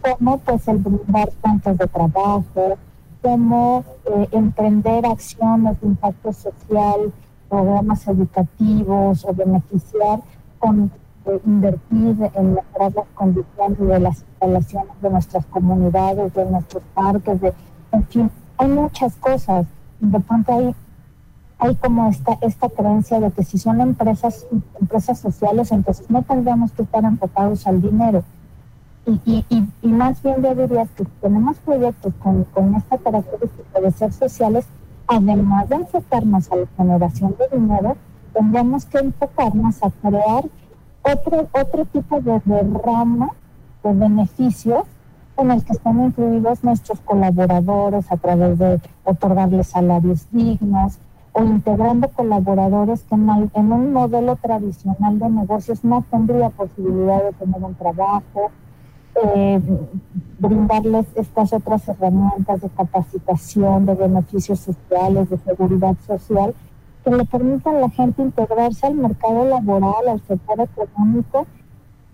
como 0.00 0.38
pues 0.38 0.68
el 0.68 0.78
brindar 0.78 1.32
fuentes 1.42 1.76
de 1.76 1.86
trabajo, 1.88 2.78
como 3.20 3.84
eh, 4.04 4.28
emprender 4.30 5.06
acciones 5.06 5.80
de 5.80 5.88
impacto 5.88 6.32
social, 6.32 7.12
programas 7.48 8.06
educativos 8.06 9.24
o 9.24 9.34
beneficiar 9.34 10.20
con 10.60 10.92
eh, 11.26 11.40
invertir 11.44 12.30
en 12.34 12.54
mejorar 12.54 12.92
las 12.94 13.06
condiciones 13.14 13.78
de 13.78 13.98
las 13.98 14.18
instalaciones 14.18 15.02
de 15.02 15.10
nuestras 15.10 15.46
comunidades, 15.46 16.32
de 16.32 16.44
nuestros 16.44 16.82
parques, 16.94 17.40
de, 17.40 17.52
en 17.90 18.06
fin, 18.06 18.30
hay 18.56 18.68
muchas 18.68 19.16
cosas. 19.16 19.66
De 19.98 20.20
pronto 20.20 20.52
hay 20.52 20.74
hay 21.58 21.74
como 21.74 22.08
esta, 22.08 22.38
esta 22.40 22.68
creencia 22.68 23.20
de 23.20 23.30
que 23.32 23.42
si 23.42 23.58
son 23.58 23.80
empresas, 23.80 24.46
empresas 24.80 25.18
sociales, 25.18 25.72
entonces 25.72 26.08
no 26.08 26.22
tendríamos 26.22 26.72
que 26.72 26.82
estar 26.82 27.04
enfocados 27.04 27.66
al 27.66 27.82
dinero. 27.82 28.22
y, 29.06 29.44
y, 29.48 29.88
más 29.88 30.22
bien 30.22 30.42
yo 30.42 30.54
diría 30.54 30.86
que 30.94 31.04
tenemos 31.22 31.56
proyectos 31.58 32.12
con, 32.22 32.44
con 32.44 32.74
esta 32.74 32.98
característica 32.98 33.80
de 33.80 33.90
ser 33.90 34.12
sociales, 34.12 34.66
además 35.06 35.68
de 35.68 35.76
enfocarnos 35.76 36.52
a 36.52 36.56
la 36.56 36.66
generación 36.76 37.34
de 37.38 37.58
dinero, 37.58 37.96
tendríamos 38.34 38.84
que 38.84 38.98
enfocarnos 38.98 39.82
a 39.82 39.90
crear 39.90 40.44
otro, 41.02 41.48
otro 41.52 41.84
tipo 41.86 42.20
de, 42.20 42.40
de 42.44 42.62
rama 42.84 43.30
de 43.82 43.94
beneficios 43.94 44.84
en 45.38 45.50
el 45.52 45.64
que 45.64 45.72
están 45.72 46.04
incluidos 46.04 46.62
nuestros 46.62 47.00
colaboradores 47.00 48.10
a 48.12 48.16
través 48.16 48.58
de 48.58 48.80
otorgarles 49.04 49.68
salarios 49.68 50.26
dignos 50.30 50.98
o 51.38 51.44
integrando 51.44 52.08
colaboradores 52.08 53.04
que 53.04 53.14
en, 53.14 53.72
un 53.72 53.92
modelo 53.92 54.36
tradicional 54.36 55.18
de 55.18 55.30
negocios 55.30 55.84
no 55.84 56.04
tendría 56.10 56.50
posibilidad 56.50 57.22
de 57.22 57.32
tener 57.32 57.62
un 57.62 57.74
trabajo, 57.74 58.50
eh, 59.24 59.60
brindarles 60.38 61.06
estas 61.14 61.52
otras 61.52 61.88
herramientas 61.88 62.60
de 62.60 62.68
capacitación, 62.70 63.86
de 63.86 63.94
beneficios 63.94 64.60
sociales, 64.60 65.30
de 65.30 65.38
seguridad 65.38 65.96
social, 66.06 66.54
que 67.04 67.10
le 67.10 67.24
permitan 67.24 67.76
a 67.76 67.80
la 67.80 67.90
gente 67.90 68.22
integrarse 68.22 68.86
al 68.86 68.94
mercado 68.94 69.44
laboral, 69.44 70.08
al 70.08 70.20
sector 70.22 70.60
económico, 70.60 71.46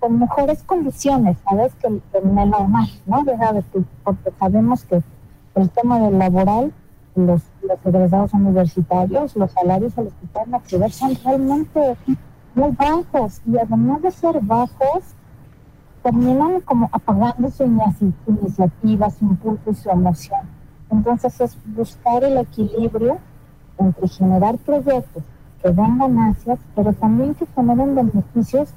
con 0.01 0.19
mejores 0.19 0.63
condiciones, 0.65 1.39
¿sabes? 1.49 1.75
Que, 1.77 1.87
en 1.87 2.39
el 2.39 2.51
normal, 2.51 2.89
¿no? 3.07 3.25
porque 4.05 4.31
sabemos 4.39 4.85
que 4.85 5.03
el 5.55 5.71
tema 5.71 5.99
del 5.99 6.19
laboral, 6.19 6.73
los, 7.15 7.43
los 7.63 7.79
egresados 7.85 8.33
universitarios, 8.33 9.37
los 9.37 9.51
salarios 9.53 9.97
a 9.99 10.03
los 10.03 10.13
que 10.15 10.27
pueden 10.27 10.55
acceder 10.55 10.91
son 10.91 11.17
realmente 11.25 11.97
muy 12.55 12.71
bajos 12.71 13.41
y 13.47 13.59
además 13.59 14.03
de 14.03 14.11
ser 14.11 14.41
bajos, 14.41 15.03
terminan 16.03 16.61
como 16.61 16.89
apagando 16.93 17.51
su 17.51 17.65
iniciativa, 17.65 19.11
su 19.11 19.25
impulso 19.25 19.71
y 19.71 19.75
su 19.75 19.91
emoción. 19.91 20.41
Entonces 20.91 21.41
es 21.41 21.57
buscar 21.65 22.23
el 22.25 22.39
equilibrio 22.39 23.19
entre 23.79 24.09
generar 24.09 24.59
proyectos 24.59 25.23
que 25.63 25.71
den 25.71 25.99
ganancias, 25.99 26.59
pero 26.75 26.93
también 26.93 27.35
que 27.35 27.47
generen 27.47 27.95
beneficios 27.95 28.69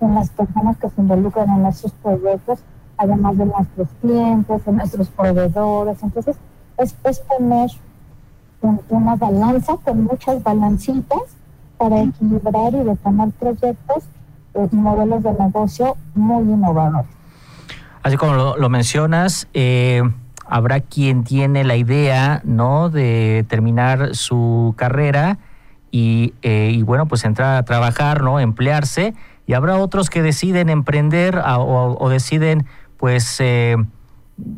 en 0.00 0.14
las 0.14 0.30
personas 0.30 0.76
que 0.78 0.88
se 0.88 1.00
involucran 1.00 1.50
en 1.50 1.66
esos 1.66 1.90
proyectos, 1.92 2.60
además 2.96 3.36
de 3.36 3.46
nuestros 3.46 3.88
clientes, 4.00 4.64
de 4.64 4.72
nuestros 4.72 5.08
proveedores. 5.08 6.02
Entonces, 6.02 6.36
es, 6.78 6.94
es 7.04 7.24
una 8.88 9.16
balanza 9.16 9.76
con 9.84 10.04
muchas 10.04 10.42
balancitas 10.42 11.20
para 11.78 12.02
equilibrar 12.02 12.74
y 12.74 12.84
detonar 12.84 13.30
proyectos 13.32 14.04
y 14.54 14.76
modelos 14.76 15.22
de 15.22 15.32
negocio 15.34 15.96
muy 16.14 16.42
innovadores. 16.42 17.10
Así 18.02 18.16
como 18.16 18.54
lo, 18.56 18.68
mencionas, 18.68 19.48
eh, 19.52 20.02
habrá 20.46 20.80
quien 20.80 21.24
tiene 21.24 21.64
la 21.64 21.76
idea, 21.76 22.40
¿no?, 22.44 22.88
de 22.88 23.44
terminar 23.48 24.14
su 24.14 24.74
carrera 24.76 25.38
y, 25.90 26.34
eh, 26.42 26.80
bueno, 26.84 27.06
pues 27.06 27.24
entrar 27.24 27.56
a 27.56 27.64
trabajar, 27.64 28.22
¿no?, 28.22 28.38
emplearse 28.38 29.14
y 29.46 29.54
habrá 29.54 29.76
otros 29.76 30.10
que 30.10 30.22
deciden 30.22 30.68
emprender 30.68 31.40
o, 31.44 32.08
deciden 32.08 32.66
pues 32.96 33.36
eh, 33.40 33.76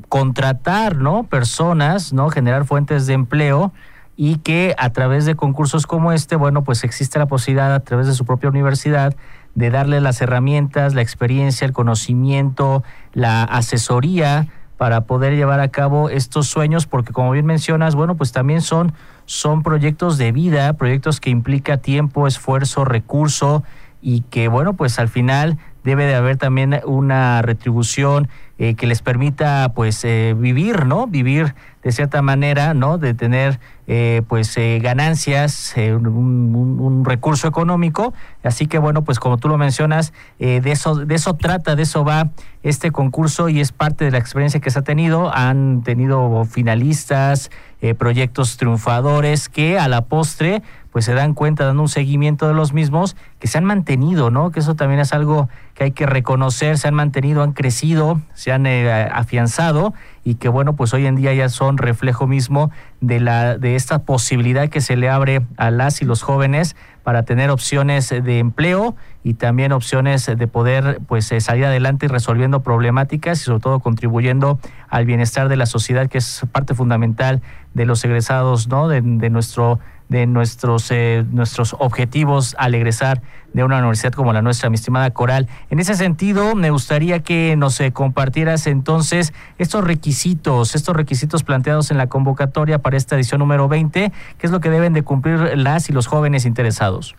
contratar 0.09 0.97
no 0.97 1.25
personas 1.25 2.13
no 2.13 2.31
generar 2.31 2.65
fuentes 2.65 3.07
de 3.07 3.15
empleo 3.15 3.73
y 4.21 4.39
que 4.39 4.75
a 4.79 4.91
través 4.91 5.27
de 5.27 5.37
concursos 5.37 5.87
como 5.87 6.11
este 6.11 6.35
bueno 6.35 6.65
pues 6.65 6.83
existe 6.83 7.21
la 7.21 7.27
posibilidad 7.27 7.73
a 7.73 7.79
través 7.79 8.09
de 8.09 8.15
su 8.15 8.25
propia 8.25 8.51
universidad 8.51 9.15
de 9.55 9.71
darle 9.71 10.01
las 10.01 10.21
herramientas 10.21 10.95
la 10.95 11.03
experiencia 11.03 11.65
el 11.65 11.73
conocimiento 11.73 12.83
la 13.13 13.45
asesoría 13.45 14.49
para 14.77 15.03
poder 15.03 15.37
llevar 15.37 15.61
a 15.61 15.69
cabo 15.69 16.11
estos 16.11 16.49
sueños 16.49 16.89
porque 16.89 17.13
como 17.13 17.31
bien 17.31 17.47
mencionas 17.47 17.95
bueno 17.95 18.17
pues 18.17 18.33
también 18.33 18.61
son 18.61 18.93
son 19.25 19.63
proyectos 19.63 20.19
de 20.19 20.33
vida 20.33 20.73
proyectos 20.73 21.21
que 21.21 21.31
implica 21.31 21.77
tiempo 21.77 22.27
esfuerzo 22.27 22.85
recurso 22.85 23.63
y 24.01 24.23
que 24.23 24.49
bueno, 24.49 24.75
pues 24.75 24.99
al 24.99 25.09
final 25.09 25.59
debe 25.85 26.07
de 26.07 26.15
haber 26.15 26.37
también 26.37 26.81
una 26.85 27.43
retribución 27.43 28.29
eh, 28.59 28.75
que 28.75 28.87
les 28.87 29.03
permita 29.03 29.73
pues 29.75 30.05
eh, 30.05 30.35
vivir, 30.37 30.87
¿no? 30.87 31.07
Vivir 31.07 31.55
de 31.83 31.93
cierta 31.93 32.23
manera, 32.23 32.75
¿no? 32.75 32.99
De 32.99 33.15
tener 33.15 33.59
eh, 33.89 34.23
pues 34.29 34.55
ganancias, 34.81 35.75
un, 35.77 37.03
recurso 37.05 37.49
económico. 37.49 38.13
Así 38.45 38.67
que 38.67 38.79
bueno, 38.79 39.03
pues 39.03 39.19
como 39.19 39.39
tú 39.39 39.49
lo 39.49 39.59
mencionas, 39.59 40.13
de 40.39 40.71
eso 40.71 40.95
de 40.95 41.15
eso 41.15 41.35
trata, 41.35 41.75
de 41.75 41.83
eso 41.83 42.05
va 42.05 42.29
este 42.63 42.91
concurso 42.91 43.49
y 43.49 43.61
es 43.61 43.73
parte 43.73 44.05
de 44.05 44.11
la 44.11 44.19
experiencia 44.19 44.61
que 44.61 44.71
se 44.71 44.79
ha 44.79 44.83
tenido. 44.83 45.35
Han 45.35 45.83
tenido 45.83 46.45
finalistas, 46.45 47.51
proyectos 47.97 48.57
triunfadores 48.57 49.49
que 49.49 49.79
a 49.79 49.89
la 49.89 50.03
postre 50.03 50.63
pues 50.91 51.05
se 51.05 51.15
dan 51.15 51.35
cuenta 51.35 51.65
dando 51.65 51.83
un 51.83 51.89
seguimiento 51.89 52.49
de 52.49 52.55
los 52.55 52.73
mismos 52.73 53.17
que 53.39 53.47
se 53.47 53.59
han 53.59 53.65
mantenido, 53.65 54.31
¿no? 54.31 54.51
Que 54.51 54.61
eso 54.61 54.75
también 54.75 55.01
es 55.01 55.13
algo 55.13 55.49
que 55.79 55.85
hay 55.85 55.91
que 55.93 56.07
reconocer, 56.07 56.77
se 56.77 56.89
han 56.89 56.95
mantenido, 56.95 57.45
han 57.45 57.53
crecido, 57.53 58.21
se 58.35 58.51
han 58.51 58.67
eh, 58.67 58.91
afianzado 59.13 59.95
y 60.25 60.35
que 60.35 60.49
bueno, 60.49 60.75
pues 60.75 60.93
hoy 60.93 61.07
en 61.07 61.15
día 61.15 61.33
ya 61.35 61.49
son 61.49 61.79
reflejo 61.79 62.27
mismo 62.27 62.73
de 63.01 63.21
la 63.21 63.57
de 63.57 63.77
esta 63.77 64.01
posibilidad 64.01 64.69
que 64.71 64.81
se 64.81 64.97
le 64.97 65.09
abre 65.09 65.43
a 65.57 65.71
las 65.71 66.03
y 66.03 66.05
los 66.05 66.23
jóvenes 66.23 66.75
para 67.05 67.23
tener 67.23 67.51
opciones 67.51 68.09
de 68.09 68.41
empleo 68.41 68.97
y 69.23 69.35
también 69.35 69.71
opciones 69.71 70.27
de 70.27 70.49
poder 70.49 70.99
pues 71.07 71.31
eh, 71.31 71.41
salir 71.41 71.67
adelante 71.67 72.07
y 72.07 72.09
resolviendo 72.09 72.61
problemáticas 72.65 73.41
y 73.41 73.45
sobre 73.45 73.61
todo 73.61 73.79
contribuyendo 73.79 74.59
al 74.89 75.07
bienestar 75.07 75.49
de 75.49 75.55
la 75.55 75.67
sociedad 75.67 76.09
que 76.09 76.19
es 76.19 76.43
parte 76.51 76.75
fundamental 76.75 77.41
de 77.75 77.87
los 77.87 78.05
egresados, 78.05 78.67
¿no? 78.67 78.89
de, 78.89 79.01
de 79.01 79.31
nuestro 79.31 79.79
de 80.09 80.27
nuestros, 80.27 80.91
eh, 80.91 81.25
nuestros 81.31 81.77
objetivos 81.79 82.55
al 82.59 82.75
egresar 82.75 83.21
de 83.53 83.65
una 83.65 83.79
universidad 83.79 84.13
como 84.13 84.33
la 84.33 84.43
nuestra, 84.43 84.71
mi 84.71 84.75
estimada 84.75 85.11
Coral. 85.11 85.49
En 85.71 85.81
ese 85.81 85.95
sentido, 85.95 86.55
me 86.55 86.71
gustaría 86.71 87.21
que 87.21 87.57
nos 87.57 87.81
eh, 87.81 87.93
compartieras 87.93 88.67
entonces 88.67 89.33
estos 89.59 89.85
requisitos, 89.85 90.75
estos 90.75 90.97
requisitos 90.97 91.45
planteados 91.45 91.91
en 91.91 91.99
la 91.99 92.09
convocatoria 92.09 92.79
para 92.79 92.97
esta 92.97 93.17
edición 93.17 93.41
número 93.41 93.69
20, 93.69 94.13
qué 94.39 94.47
es 94.47 94.51
lo 94.51 94.61
que 94.61 94.71
deben 94.71 94.93
de 94.93 95.03
cumplir 95.03 95.57
las 95.57 95.89
y 95.91 95.93
los 95.93 96.07
jóvenes 96.07 96.47
interesados. 96.47 97.15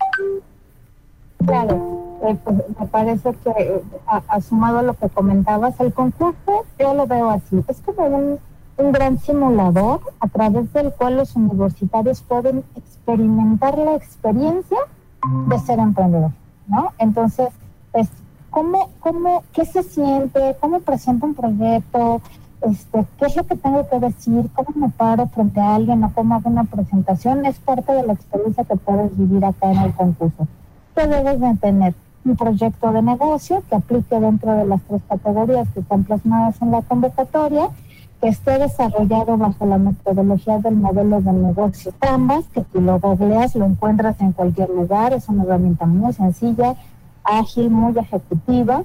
Claro, 1.45 2.17
eh, 2.27 2.35
pues 2.43 2.57
me 2.79 2.85
parece 2.87 3.33
que, 3.43 3.81
ha 4.27 4.41
sumado 4.41 4.81
lo 4.81 4.93
que 4.93 5.09
comentabas, 5.09 5.79
el 5.79 5.93
concurso 5.93 6.65
yo 6.79 6.93
lo 6.93 7.07
veo 7.07 7.29
así, 7.29 7.63
es 7.67 7.81
como 7.85 8.05
un 8.07 8.39
un 8.79 8.93
gran 8.93 9.19
simulador 9.19 9.99
a 10.19 10.27
través 10.27 10.71
del 10.73 10.91
cual 10.93 11.17
los 11.17 11.35
universitarios 11.35 12.21
pueden 12.21 12.63
experimentar 12.75 13.77
la 13.77 13.95
experiencia 13.95 14.77
de 15.47 15.59
ser 15.59 15.79
emprendedor, 15.79 16.31
¿no? 16.67 16.93
Entonces, 16.97 17.49
pues, 17.91 18.07
¿cómo, 18.49 18.89
cómo, 19.01 19.43
qué 19.51 19.65
se 19.65 19.83
siente? 19.83 20.55
¿Cómo 20.61 20.79
presento 20.79 21.25
un 21.25 21.35
proyecto? 21.35 22.21
Este, 22.61 23.05
¿Qué 23.17 23.25
es 23.25 23.35
lo 23.35 23.45
que 23.45 23.55
tengo 23.57 23.87
que 23.89 23.99
decir? 23.99 24.49
¿Cómo 24.53 24.69
me 24.75 24.89
paro 24.89 25.27
frente 25.27 25.59
a 25.59 25.75
alguien 25.75 26.01
cómo 26.15 26.35
hago 26.35 26.49
una 26.49 26.63
presentación? 26.63 27.45
Es 27.45 27.59
parte 27.59 27.91
de 27.91 28.03
la 28.03 28.13
experiencia 28.13 28.63
que 28.63 28.77
puedes 28.77 29.17
vivir 29.17 29.43
acá 29.43 29.71
en 29.71 29.79
el 29.79 29.93
concurso. 29.93 30.47
¿Qué 30.95 31.05
debes 31.05 31.39
de 31.39 31.55
tener? 31.57 31.95
Un 32.25 32.35
proyecto 32.35 32.91
de 32.91 33.01
negocio 33.01 33.63
que 33.69 33.75
aplique 33.75 34.19
dentro 34.19 34.51
de 34.53 34.65
las 34.65 34.81
tres 34.83 35.01
categorías 35.07 35.67
que 35.73 35.79
están 35.79 36.03
plasmadas 36.03 36.61
en 36.61 36.71
la 36.71 36.81
convocatoria 36.81 37.69
que 38.21 38.27
esté 38.27 38.59
desarrollado 38.59 39.37
bajo 39.37 39.65
la 39.65 39.77
metodología 39.77 40.59
del 40.59 40.75
modelo 40.75 41.21
de 41.21 41.31
negocio 41.31 41.93
Canvas, 41.99 42.45
que 42.53 42.65
si 42.71 42.81
lo 42.81 42.99
googleas 42.99 43.55
lo 43.55 43.65
encuentras 43.65 44.19
en 44.19 44.33
cualquier 44.33 44.69
lugar, 44.69 45.13
es 45.13 45.29
una 45.29 45.43
herramienta 45.43 45.85
muy 45.85 46.11
sencilla, 46.13 46.75
ágil, 47.23 47.69
muy 47.69 47.97
ejecutiva. 47.97 48.83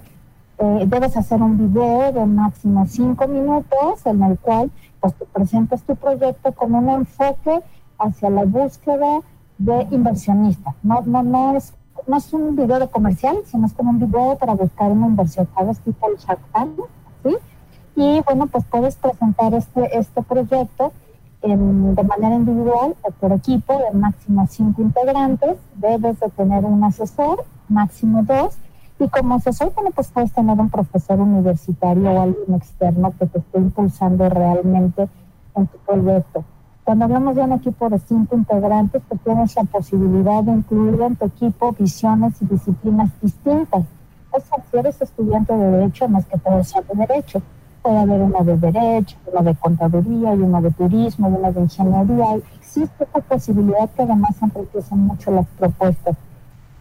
Eh, 0.59 0.85
debes 0.87 1.17
hacer 1.17 1.43
un 1.43 1.59
video 1.59 2.13
de 2.13 2.25
máximo 2.27 2.87
cinco 2.87 3.27
minutos 3.27 4.07
en 4.07 4.23
el 4.23 4.39
cual 4.39 4.71
pues 5.01 5.15
te 5.15 5.25
presentas 5.27 5.83
tu 5.83 5.97
proyecto 5.97 6.53
con 6.53 6.75
un 6.75 6.89
enfoque 6.89 7.61
hacia 7.99 8.31
la 8.31 8.45
búsqueda 8.45 9.21
de 9.59 9.89
inversionistas. 9.91 10.75
No, 10.83 11.03
no, 11.03 11.23
no 11.25 11.57
es 11.57 11.75
no 12.07 12.17
es 12.19 12.33
un 12.33 12.55
video 12.55 12.79
de 12.79 12.89
comercial, 12.89 13.39
sino 13.47 13.67
es 13.67 13.73
como 13.73 13.91
un 13.91 13.99
video 13.99 14.37
para 14.39 14.55
buscar 14.55 14.91
una 14.91 15.07
inversión, 15.07 15.49
¿sabes? 15.55 15.81
Tipo 15.81 16.11
el 16.11 16.19
Shark 16.19 16.41
Tank, 16.53 16.79
¿sí? 17.23 17.37
Y 17.97 18.21
bueno, 18.23 18.47
pues 18.47 18.65
puedes 18.65 18.97
presentar 18.97 19.55
este, 19.55 19.99
este 19.99 20.23
proyecto 20.23 20.93
de 21.43 22.03
manera 22.05 22.37
individual 22.37 22.97
o 23.03 23.11
por 23.11 23.33
equipo 23.33 23.79
de 23.79 23.99
máximo 23.99 24.47
cinco 24.49 24.81
integrantes, 24.81 25.59
debes 25.75 26.19
de 26.19 26.31
tener 26.31 26.65
un 26.65 26.83
asesor, 26.83 27.45
máximo 27.69 28.23
dos, 28.23 28.57
y 28.99 29.09
como 29.09 29.35
asesor, 29.35 29.73
bueno, 29.75 29.91
pues 29.95 30.09
puedes 30.09 30.33
tener 30.33 30.59
un 30.59 30.71
profesor 30.71 31.21
universitario 31.21 32.11
o 32.11 32.23
alguien 32.23 32.55
externo 32.55 33.13
que 33.19 33.27
te 33.27 33.41
esté 33.41 33.59
impulsando 33.59 34.29
realmente 34.31 35.09
en 35.55 35.67
tu 35.67 35.77
proyecto. 35.79 36.45
Cuando 36.85 37.05
hablamos 37.05 37.37
de 37.37 37.43
un 37.43 37.53
equipo 37.53 37.91
de 37.91 37.99
cinco 37.99 38.37
integrantes, 38.37 39.03
pues 39.07 39.21
tienes 39.23 39.55
la 39.57 39.65
posibilidad 39.65 40.43
de 40.43 40.53
incluir 40.53 41.01
en 41.03 41.17
tu 41.17 41.27
equipo 41.27 41.73
visiones 41.73 42.41
y 42.41 42.47
disciplinas 42.47 43.11
distintas 43.21 43.85
cosa, 44.35 44.57
si 44.71 44.79
eres 44.79 45.01
estudiante 45.01 45.53
de 45.53 45.71
Derecho, 45.71 46.09
no 46.09 46.19
es 46.19 46.27
que 46.27 46.39
todo 46.39 46.65
sea 46.65 46.83
de 46.83 47.07
Derecho. 47.07 47.43
Puede 47.85 47.99
haber 47.99 48.23
uno 48.23 48.43
de 48.43 48.57
Derecho, 48.57 49.19
uno 49.31 49.43
de 49.43 49.55
Contaduría, 49.57 50.35
y 50.35 50.39
uno 50.39 50.63
de 50.63 50.71
Turismo, 50.71 51.29
y 51.29 51.35
uno 51.35 51.53
de 51.53 51.61
Ingeniería. 51.61 52.35
Existe 52.57 53.05
esta 53.05 53.21
posibilidad 53.21 53.91
que 53.91 54.03
además 54.05 54.35
enriquecen 54.41 55.01
mucho 55.01 55.31
las 55.31 55.47
propuestas. 55.59 56.17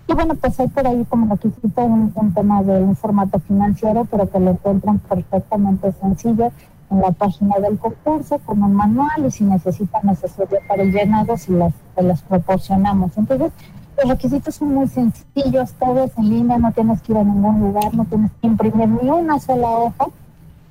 Y 0.08 0.14
bueno, 0.14 0.36
pues 0.36 0.58
hay 0.62 0.70
por 0.70 0.88
ahí 0.88 1.04
como 1.10 1.36
requisito 1.36 1.84
un, 1.84 2.14
un 2.16 2.34
tema 2.34 2.64
de 2.64 2.82
un 2.82 2.96
formato 2.96 3.38
financiero, 3.40 4.06
pero 4.10 4.30
que 4.30 4.40
lo 4.40 4.52
encuentran 4.52 5.00
perfectamente 5.00 5.92
sencillo 5.92 6.54
en 6.90 7.02
la 7.02 7.12
página 7.12 7.58
del 7.60 7.78
concurso 7.78 8.40
con 8.40 8.64
un 8.64 8.74
manual 8.74 9.26
y 9.26 9.32
si 9.32 9.44
necesitan 9.44 10.08
asesoría 10.08 10.60
para 10.70 10.84
el 10.84 10.94
llenado, 10.94 11.36
si 11.36 11.52
las, 11.52 11.74
las 11.98 12.22
proporcionamos. 12.22 13.18
Entonces, 13.18 13.52
los 13.98 14.10
requisitos 14.10 14.56
son 14.56 14.74
muy 14.74 14.88
sencillos, 14.88 15.74
todo 15.74 16.06
es 16.06 16.18
en 16.18 16.30
línea, 16.30 16.58
no 16.58 16.72
tienes 16.72 17.02
que 17.02 17.12
ir 17.12 17.18
a 17.18 17.26
ningún 17.26 17.60
lugar, 17.60 17.94
no 17.94 18.06
tienes 18.06 18.32
que 18.40 18.48
imprimir 18.48 18.88
ni 18.88 19.10
una 19.10 19.38
sola 19.40 19.68
hoja, 19.68 20.06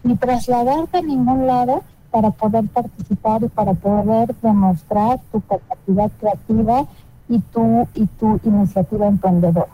ni 0.04 0.16
trasladarte 0.16 0.98
a 0.98 1.02
ningún 1.02 1.46
lado 1.46 1.82
para 2.10 2.30
poder 2.30 2.64
participar 2.68 3.42
y 3.42 3.48
para 3.48 3.72
poder 3.74 4.34
demostrar 4.42 5.18
tu 5.32 5.40
capacidad 5.40 6.10
creativa 6.20 6.86
y 7.28 7.38
tu, 7.40 7.88
y 7.94 8.06
tu 8.06 8.38
iniciativa 8.44 9.06
emprendedora. 9.06 9.68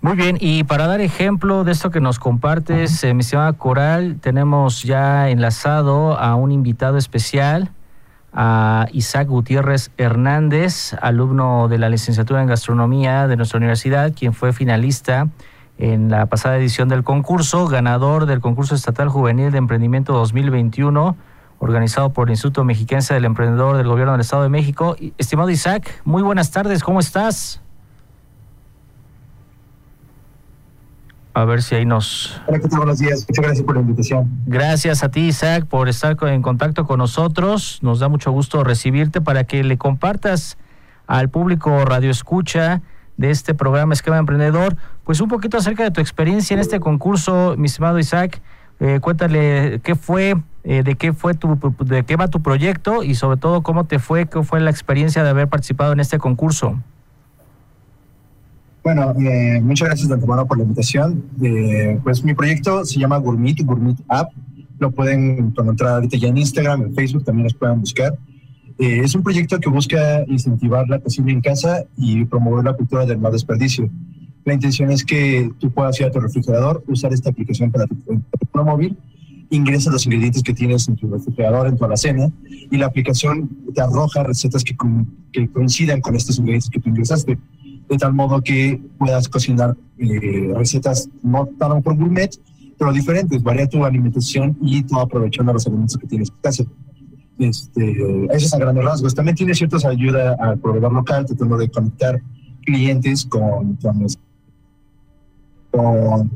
Muy 0.00 0.16
bien, 0.16 0.36
y 0.40 0.64
para 0.64 0.88
dar 0.88 1.00
ejemplo 1.00 1.62
de 1.62 1.70
esto 1.70 1.92
que 1.92 2.00
nos 2.00 2.18
compartes, 2.18 3.04
eh, 3.04 3.14
mi 3.14 3.20
estimada 3.20 3.52
Coral, 3.52 4.18
tenemos 4.20 4.82
ya 4.82 5.28
enlazado 5.28 6.18
a 6.18 6.34
un 6.34 6.50
invitado 6.50 6.98
especial, 6.98 7.70
a 8.32 8.88
Isaac 8.90 9.28
Gutiérrez 9.28 9.92
Hernández, 9.98 10.94
alumno 11.00 11.68
de 11.68 11.78
la 11.78 11.88
licenciatura 11.88 12.42
en 12.42 12.48
gastronomía 12.48 13.28
de 13.28 13.36
nuestra 13.36 13.58
universidad, 13.58 14.12
quien 14.12 14.32
fue 14.32 14.52
finalista 14.52 15.28
en 15.82 16.10
la 16.10 16.26
pasada 16.26 16.58
edición 16.58 16.88
del 16.88 17.02
concurso, 17.02 17.66
ganador 17.66 18.26
del 18.26 18.40
concurso 18.40 18.76
estatal 18.76 19.08
juvenil 19.08 19.50
de 19.50 19.58
emprendimiento 19.58 20.12
2021 20.12 21.16
organizado 21.58 22.10
por 22.10 22.28
el 22.28 22.34
Instituto 22.34 22.62
Mexiquense 22.62 23.14
del 23.14 23.24
Emprendedor 23.24 23.76
del 23.76 23.88
Gobierno 23.88 24.12
del 24.12 24.20
Estado 24.20 24.44
de 24.44 24.48
México. 24.48 24.94
Estimado 25.18 25.50
Isaac, 25.50 26.00
muy 26.04 26.22
buenas 26.22 26.52
tardes, 26.52 26.84
¿cómo 26.84 27.00
estás? 27.00 27.60
A 31.34 31.44
ver 31.44 31.62
si 31.62 31.74
ahí 31.74 31.84
nos... 31.84 32.40
Hola, 32.46 32.60
¿qué 32.60 32.68
tal? 32.68 32.78
Buenos 32.78 32.98
días. 32.98 33.26
Muchas 33.28 33.44
gracias 33.44 33.66
por 33.66 33.74
la 33.74 33.80
invitación. 33.80 34.30
Gracias 34.46 35.02
a 35.02 35.10
ti, 35.10 35.22
Isaac, 35.22 35.66
por 35.66 35.88
estar 35.88 36.16
en 36.28 36.42
contacto 36.42 36.86
con 36.86 36.98
nosotros. 36.98 37.80
Nos 37.82 37.98
da 37.98 38.08
mucho 38.08 38.30
gusto 38.30 38.62
recibirte 38.62 39.20
para 39.20 39.42
que 39.42 39.64
le 39.64 39.78
compartas 39.78 40.58
al 41.08 41.28
público 41.28 41.84
Radio 41.84 42.12
Escucha 42.12 42.82
de 43.16 43.30
este 43.30 43.54
programa 43.54 43.94
Esquema 43.94 44.18
Emprendedor, 44.18 44.76
pues 45.04 45.20
un 45.20 45.28
poquito 45.28 45.56
acerca 45.56 45.82
de 45.82 45.90
tu 45.90 46.00
experiencia 46.00 46.54
en 46.54 46.60
este 46.60 46.80
concurso, 46.80 47.54
mi 47.58 47.66
estimado 47.66 47.98
Isaac. 47.98 48.40
Eh, 48.80 48.98
cuéntale 49.00 49.80
qué 49.82 49.94
fue, 49.94 50.36
eh, 50.64 50.82
de 50.82 50.94
qué 50.96 51.12
fue 51.12 51.34
tu, 51.34 51.58
de 51.84 52.04
qué 52.04 52.16
va 52.16 52.28
tu 52.28 52.42
proyecto 52.42 53.02
y 53.02 53.14
sobre 53.14 53.36
todo 53.36 53.62
cómo 53.62 53.84
te 53.84 53.98
fue, 53.98 54.26
qué 54.26 54.42
fue 54.42 54.60
la 54.60 54.70
experiencia 54.70 55.22
de 55.22 55.30
haber 55.30 55.48
participado 55.48 55.92
en 55.92 56.00
este 56.00 56.18
concurso. 56.18 56.78
Bueno, 58.82 59.14
eh, 59.20 59.60
muchas 59.60 59.86
gracias 59.86 60.08
de 60.08 60.14
antemano 60.14 60.46
por 60.46 60.58
la 60.58 60.64
invitación. 60.64 61.22
Eh, 61.40 61.98
pues 62.02 62.24
mi 62.24 62.34
proyecto 62.34 62.84
se 62.84 62.98
llama 62.98 63.18
Gourmet, 63.18 63.56
Gourmet 63.64 63.96
App. 64.08 64.30
Lo 64.78 64.90
pueden 64.90 65.38
encontrar 65.38 65.94
ahorita 65.94 66.16
ya 66.16 66.28
en 66.28 66.38
Instagram, 66.38 66.82
en 66.82 66.94
Facebook, 66.94 67.24
también 67.24 67.44
los 67.44 67.54
pueden 67.54 67.80
buscar. 67.80 68.18
Es 68.78 69.14
un 69.14 69.22
proyecto 69.22 69.60
que 69.60 69.68
busca 69.68 70.24
incentivar 70.26 70.88
la 70.88 70.98
cocina 70.98 71.30
en 71.30 71.40
casa 71.40 71.84
y 71.96 72.24
promover 72.24 72.64
la 72.64 72.72
cultura 72.72 73.06
del 73.06 73.20
no 73.20 73.30
desperdicio. 73.30 73.88
La 74.44 74.54
intención 74.54 74.90
es 74.90 75.04
que 75.04 75.50
tú 75.58 75.70
puedas 75.70 75.98
ir 76.00 76.06
a 76.06 76.10
tu 76.10 76.20
refrigerador, 76.20 76.82
usar 76.88 77.12
esta 77.12 77.30
aplicación 77.30 77.70
para 77.70 77.86
tu 77.86 77.94
teléfono 77.96 78.64
móvil, 78.64 78.96
ingresas 79.50 79.92
los 79.92 80.06
ingredientes 80.06 80.42
que 80.42 80.54
tienes 80.54 80.88
en 80.88 80.96
tu 80.96 81.08
refrigerador, 81.08 81.68
en 81.68 81.76
tu 81.76 81.84
alacena, 81.84 82.30
y 82.70 82.76
la 82.76 82.86
aplicación 82.86 83.48
te 83.74 83.80
arroja 83.80 84.22
recetas 84.24 84.64
que, 84.64 84.74
que 85.32 85.48
coincidan 85.48 86.00
con 86.00 86.16
estos 86.16 86.38
ingredientes 86.38 86.70
que 86.70 86.80
tú 86.80 86.88
ingresaste 86.88 87.38
de 87.92 87.98
tal 87.98 88.14
modo 88.14 88.40
que 88.42 88.80
puedas 88.98 89.28
cocinar 89.28 89.76
eh, 89.98 90.52
recetas 90.56 91.08
no 91.22 91.46
tan 91.58 91.82
por 91.82 91.96
gourmet, 91.96 92.30
pero 92.78 92.92
diferentes, 92.92 93.42
varía 93.42 93.66
tu 93.66 93.84
alimentación 93.84 94.56
y 94.62 94.82
tú 94.82 94.98
aprovechando 94.98 95.52
los 95.52 95.66
alimentos 95.66 95.98
que 95.98 96.06
tienes 96.06 96.30
en 96.30 96.36
casa. 96.40 96.64
Este, 97.38 98.26
eso 98.34 98.46
es 98.46 98.54
a 98.54 98.58
grandes 98.58 98.84
rasgos. 98.84 99.14
También 99.14 99.36
tiene 99.36 99.54
ciertas 99.54 99.84
ayuda 99.84 100.36
al 100.40 100.58
proveedor 100.58 100.92
local, 100.92 101.26
tratando 101.26 101.56
de 101.58 101.68
conectar 101.68 102.20
clientes 102.64 103.26
con, 103.26 103.76
con, 103.76 104.00
los, 104.00 104.18
con, 105.72 106.30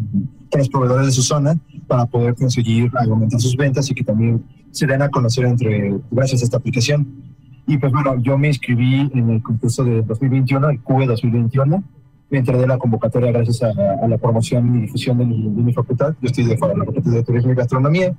los 0.57 0.69
proveedores 0.71 1.07
de 1.07 1.13
su 1.13 1.23
zona 1.23 1.59
para 1.87 2.07
poder 2.07 2.35
conseguir 2.35 2.91
aumentar 2.95 3.39
sus 3.41 3.57
ventas 3.57 3.91
y 3.91 3.95
que 3.95 4.03
también 4.03 4.43
se 4.71 4.87
den 4.87 5.03
a 5.03 5.11
conocer 5.11 5.45
entre 5.45 5.95
gracias 6.11 6.41
a 6.41 6.45
esta 6.45 6.57
aplicación. 6.57 7.07
Y 7.67 7.77
pues 7.79 7.93
bueno, 7.93 8.17
yo 8.23 8.39
me 8.39 8.49
inscribí 8.49 9.11
en 9.13 9.31
el 9.31 9.43
concurso 9.43 9.85
de 9.85 10.03
2021, 10.03 10.71
el 10.71 10.81
QE 10.81 11.07
2021. 11.07 11.85
Me 12.31 12.39
enteré 12.39 12.59
de 12.59 12.67
la 12.67 12.79
convocatoria 12.79 13.33
gracias 13.33 13.63
a, 13.63 14.07
la 14.07 14.19
promoción 14.19 14.77
y 14.77 14.83
difusión 14.83 15.19
de 15.19 15.25
mi, 15.27 15.73
facultad. 15.73 16.15
Yo 16.21 16.27
estoy 16.27 16.45
de 16.45 16.57
la 16.57 16.85
Facultad 16.85 17.13
de 17.13 17.23
Turismo 17.23 17.53
y 17.53 17.55
Gastronomía. 17.55 18.15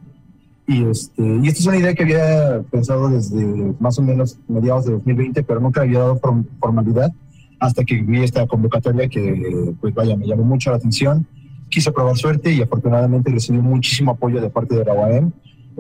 Y, 0.68 0.84
este, 0.84 1.24
y 1.24 1.48
esta 1.48 1.60
es 1.60 1.66
una 1.66 1.78
idea 1.78 1.94
que 1.96 2.04
había 2.04 2.62
pensado 2.70 3.10
desde 3.10 3.74
más 3.80 3.98
o 3.98 4.02
menos 4.02 4.38
mediados 4.48 4.86
de 4.86 4.92
2020, 4.94 5.44
pero 5.44 5.60
nunca 5.60 5.82
había 5.82 6.00
dado 6.00 6.20
formalidad 6.60 7.12
hasta 7.60 7.84
que 7.84 8.02
vi 8.02 8.24
esta 8.24 8.46
convocatoria 8.48 9.08
que, 9.08 9.74
pues 9.82 9.94
vaya, 9.94 10.16
me 10.16 10.28
llamó 10.28 10.44
mucho 10.44 10.72
la 10.72 10.78
atención. 10.78 11.26
Quise 11.70 11.92
probar 11.92 12.16
suerte 12.16 12.54
y 12.54 12.62
afortunadamente 12.62 13.32
recibí 13.32 13.60
muchísimo 13.60 14.12
apoyo 14.12 14.40
de 14.40 14.50
parte 14.50 14.76
de 14.76 14.86
la 14.86 14.94
UAM 14.94 15.32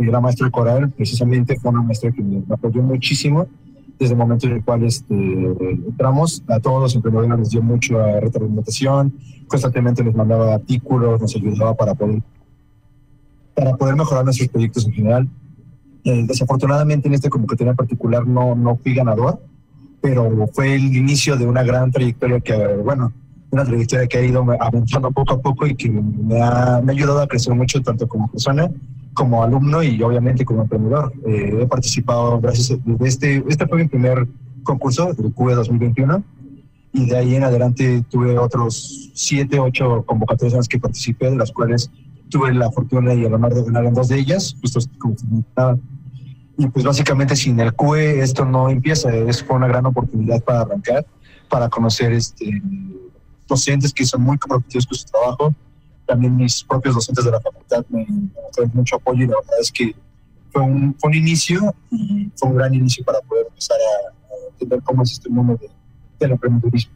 la 0.05 0.21
maestra 0.21 0.49
coral, 0.49 0.91
precisamente 0.91 1.57
fue 1.59 1.71
una 1.71 1.81
maestra 1.81 2.11
que 2.11 2.21
me 2.21 2.43
apoyó 2.49 2.81
muchísimo 2.81 3.47
desde 3.97 4.13
el 4.13 4.19
momento 4.19 4.45
en 4.45 4.53
el 4.53 4.63
cual 4.63 4.83
este, 4.83 5.15
entramos. 5.15 6.43
A 6.47 6.59
todos 6.59 6.81
los 6.81 6.95
emprendedores 6.95 7.39
les 7.39 7.49
dio 7.49 7.63
mucho 7.63 7.97
retroalimentación, 8.19 9.13
constantemente 9.47 10.03
les 10.03 10.13
mandaba 10.13 10.53
artículos, 10.53 11.19
nos 11.19 11.35
ayudaba 11.35 11.73
para 11.73 11.95
poder, 11.95 12.21
para 13.55 13.75
poder 13.75 13.95
mejorar 13.95 14.23
nuestros 14.23 14.49
proyectos 14.49 14.85
en 14.85 14.91
general. 14.91 15.27
Eh, 16.03 16.25
desafortunadamente 16.27 17.07
en 17.07 17.15
este 17.15 17.29
convocatoria 17.29 17.71
en 17.71 17.77
particular 17.77 18.25
no, 18.25 18.55
no 18.55 18.77
fui 18.77 18.93
ganador, 18.93 19.41
pero 20.01 20.47
fue 20.53 20.75
el 20.75 20.95
inicio 20.95 21.35
de 21.37 21.45
una 21.45 21.63
gran 21.63 21.91
trayectoria 21.91 22.39
que, 22.39 22.55
bueno, 22.83 23.11
una 23.49 23.65
trayectoria 23.65 24.07
que 24.07 24.17
ha 24.17 24.25
ido 24.25 24.45
avanzando 24.59 25.11
poco 25.11 25.33
a 25.33 25.41
poco 25.41 25.67
y 25.67 25.75
que 25.75 25.89
me 25.89 26.41
ha, 26.41 26.81
me 26.83 26.91
ha 26.91 26.95
ayudado 26.95 27.21
a 27.21 27.27
crecer 27.27 27.53
mucho 27.55 27.81
tanto 27.81 28.07
como 28.07 28.29
persona 28.29 28.69
como 29.13 29.43
alumno 29.43 29.81
y 29.81 30.01
obviamente 30.03 30.45
como 30.45 30.61
emprendedor. 30.61 31.11
Eh, 31.25 31.59
he 31.61 31.65
participado 31.65 32.39
gracias 32.39 32.71
a 32.71 33.05
este, 33.05 33.43
este 33.49 33.67
fue 33.67 33.79
mi 33.79 33.87
primer 33.87 34.27
concurso 34.63 35.11
del 35.13 35.33
QE 35.33 35.55
2021 35.55 36.23
y 36.93 37.05
de 37.07 37.17
ahí 37.17 37.35
en 37.35 37.43
adelante 37.43 38.03
tuve 38.09 38.37
otros 38.37 39.11
siete, 39.13 39.59
ocho 39.59 40.03
convocatorias 40.05 40.53
en 40.53 40.59
las 40.59 40.67
que 40.67 40.79
participé, 40.79 41.31
de 41.31 41.37
las 41.37 41.51
cuales 41.51 41.89
tuve 42.29 42.53
la 42.53 42.71
fortuna 42.71 43.13
y 43.13 43.23
el 43.23 43.33
honor 43.33 43.53
de 43.55 43.63
ganar 43.63 43.85
en 43.85 43.93
dos 43.93 44.07
de 44.09 44.19
ellas, 44.19 44.55
justo 44.61 44.79
como 44.99 45.15
y 46.57 46.67
pues 46.67 46.83
básicamente 46.83 47.35
sin 47.35 47.59
el 47.59 47.73
QE 47.73 48.21
esto 48.21 48.43
no 48.43 48.69
empieza, 48.69 49.13
es 49.13 49.43
fue 49.43 49.55
una 49.55 49.67
gran 49.67 49.85
oportunidad 49.85 50.43
para 50.43 50.61
arrancar, 50.61 51.05
para 51.49 51.69
conocer 51.69 52.11
este, 52.13 52.61
docentes 53.47 53.93
que 53.93 54.05
son 54.05 54.21
muy 54.23 54.37
comprometidos 54.37 54.87
con 54.87 54.97
su 54.97 55.05
trabajo, 55.05 55.55
también 56.07 56.35
mis 56.35 56.63
propios 56.63 56.95
docentes 56.95 57.25
de 57.25 57.31
la 57.31 57.39
facultad 57.39 57.85
me 57.89 58.05
dieron 58.05 58.71
mucho 58.73 58.95
apoyo 58.95 59.23
y 59.23 59.27
la 59.27 59.35
verdad 59.35 59.59
es 59.61 59.71
que 59.71 59.95
fue 60.51 60.61
un, 60.61 60.95
fue 60.99 61.09
un 61.09 61.15
inicio 61.15 61.75
y 61.91 62.31
fue 62.35 62.49
un 62.49 62.55
gran 62.55 62.73
inicio 62.73 63.05
para 63.05 63.19
poder 63.21 63.45
empezar 63.47 63.77
a, 63.77 64.13
entender 64.51 64.81
cómo 64.83 65.03
es 65.03 65.11
este 65.11 65.29
mundo 65.29 65.55
de, 65.61 65.69
del 66.19 66.31
emprendedurismo. 66.31 66.91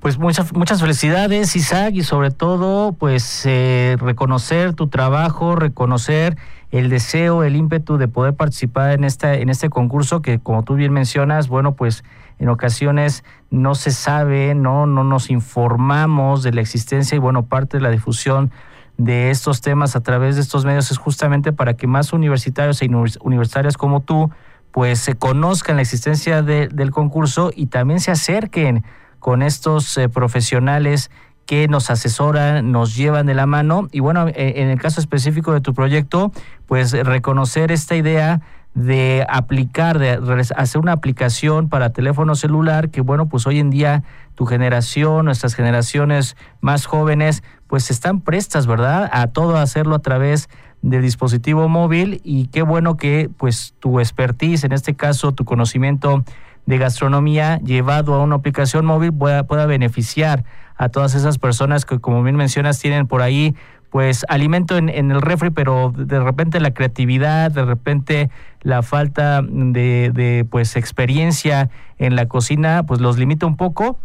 Pues 0.00 0.18
muchas, 0.18 0.52
muchas 0.52 0.80
felicidades, 0.80 1.56
Isaac, 1.56 1.94
y 1.94 2.02
sobre 2.02 2.30
todo, 2.30 2.92
pues 2.92 3.44
eh, 3.46 3.96
reconocer 3.98 4.74
tu 4.74 4.88
trabajo, 4.88 5.56
reconocer 5.56 6.36
el 6.70 6.90
deseo, 6.90 7.44
el 7.44 7.56
ímpetu 7.56 7.96
de 7.96 8.08
poder 8.08 8.34
participar 8.34 8.92
en, 8.92 9.04
esta, 9.04 9.34
en 9.34 9.48
este 9.48 9.68
concurso 9.68 10.22
que, 10.22 10.38
como 10.38 10.62
tú 10.62 10.74
bien 10.74 10.92
mencionas, 10.92 11.48
bueno, 11.48 11.74
pues 11.74 12.04
en 12.38 12.48
ocasiones 12.48 13.24
no 13.50 13.74
se 13.74 13.90
sabe, 13.90 14.54
no, 14.54 14.86
no 14.86 15.04
nos 15.04 15.30
informamos 15.30 16.42
de 16.42 16.52
la 16.52 16.60
existencia 16.60 17.16
y 17.16 17.18
bueno, 17.18 17.46
parte 17.46 17.78
de 17.78 17.82
la 17.82 17.90
difusión 17.90 18.50
de 18.98 19.30
estos 19.30 19.60
temas 19.60 19.96
a 19.96 20.02
través 20.02 20.36
de 20.36 20.42
estos 20.42 20.64
medios 20.64 20.90
es 20.90 20.98
justamente 20.98 21.52
para 21.52 21.74
que 21.74 21.86
más 21.86 22.12
universitarios 22.12 22.80
e 22.82 22.88
universitarias 23.20 23.76
como 23.76 24.00
tú 24.00 24.30
pues 24.72 24.98
se 24.98 25.14
conozcan 25.14 25.76
la 25.76 25.82
existencia 25.82 26.42
del 26.42 26.90
concurso 26.90 27.50
y 27.54 27.66
también 27.66 28.00
se 28.00 28.10
acerquen 28.10 28.84
con 29.26 29.42
estos 29.42 29.98
eh, 29.98 30.08
profesionales 30.08 31.10
que 31.46 31.66
nos 31.66 31.90
asesoran, 31.90 32.70
nos 32.70 32.94
llevan 32.94 33.26
de 33.26 33.34
la 33.34 33.44
mano 33.44 33.88
y 33.90 33.98
bueno, 33.98 34.28
e, 34.28 34.62
en 34.62 34.68
el 34.68 34.80
caso 34.80 35.00
específico 35.00 35.52
de 35.52 35.60
tu 35.60 35.74
proyecto, 35.74 36.30
pues 36.66 36.92
reconocer 36.92 37.72
esta 37.72 37.96
idea 37.96 38.40
de 38.74 39.26
aplicar, 39.28 39.98
de 39.98 40.20
hacer 40.54 40.80
una 40.80 40.92
aplicación 40.92 41.68
para 41.68 41.90
teléfono 41.90 42.36
celular 42.36 42.90
que 42.90 43.00
bueno, 43.00 43.26
pues 43.26 43.48
hoy 43.48 43.58
en 43.58 43.70
día 43.70 44.04
tu 44.36 44.46
generación, 44.46 45.24
nuestras 45.24 45.56
generaciones 45.56 46.36
más 46.60 46.86
jóvenes, 46.86 47.42
pues 47.66 47.90
están 47.90 48.20
prestas, 48.20 48.68
¿verdad? 48.68 49.10
A 49.12 49.26
todo 49.26 49.56
hacerlo 49.56 49.96
a 49.96 50.02
través 50.02 50.48
del 50.82 51.02
dispositivo 51.02 51.68
móvil 51.68 52.20
y 52.22 52.46
qué 52.46 52.62
bueno 52.62 52.96
que 52.96 53.28
pues 53.36 53.74
tu 53.80 53.98
expertise, 53.98 54.62
en 54.62 54.70
este 54.70 54.94
caso 54.94 55.32
tu 55.32 55.44
conocimiento 55.44 56.22
de 56.66 56.78
gastronomía 56.78 57.58
llevado 57.60 58.14
a 58.14 58.22
una 58.22 58.36
aplicación 58.36 58.84
móvil 58.84 59.12
pueda, 59.12 59.44
pueda 59.44 59.66
beneficiar 59.66 60.44
a 60.76 60.88
todas 60.88 61.14
esas 61.14 61.38
personas 61.38 61.84
que 61.84 61.98
como 62.00 62.22
bien 62.22 62.36
mencionas 62.36 62.78
tienen 62.78 63.06
por 63.06 63.22
ahí 63.22 63.54
pues 63.90 64.26
alimento 64.28 64.76
en, 64.76 64.90
el 64.90 65.22
refri, 65.22 65.50
pero 65.50 65.92
de 65.96 66.20
repente 66.20 66.60
la 66.60 66.74
creatividad, 66.74 67.50
de 67.50 67.64
repente 67.64 68.30
la 68.60 68.82
falta 68.82 69.40
de, 69.42 70.10
de, 70.12 70.44
pues 70.44 70.76
experiencia 70.76 71.70
en 71.96 72.14
la 72.14 72.26
cocina, 72.28 72.82
pues 72.86 73.00
los 73.00 73.16
limita 73.16 73.46
un 73.46 73.56
poco. 73.56 73.98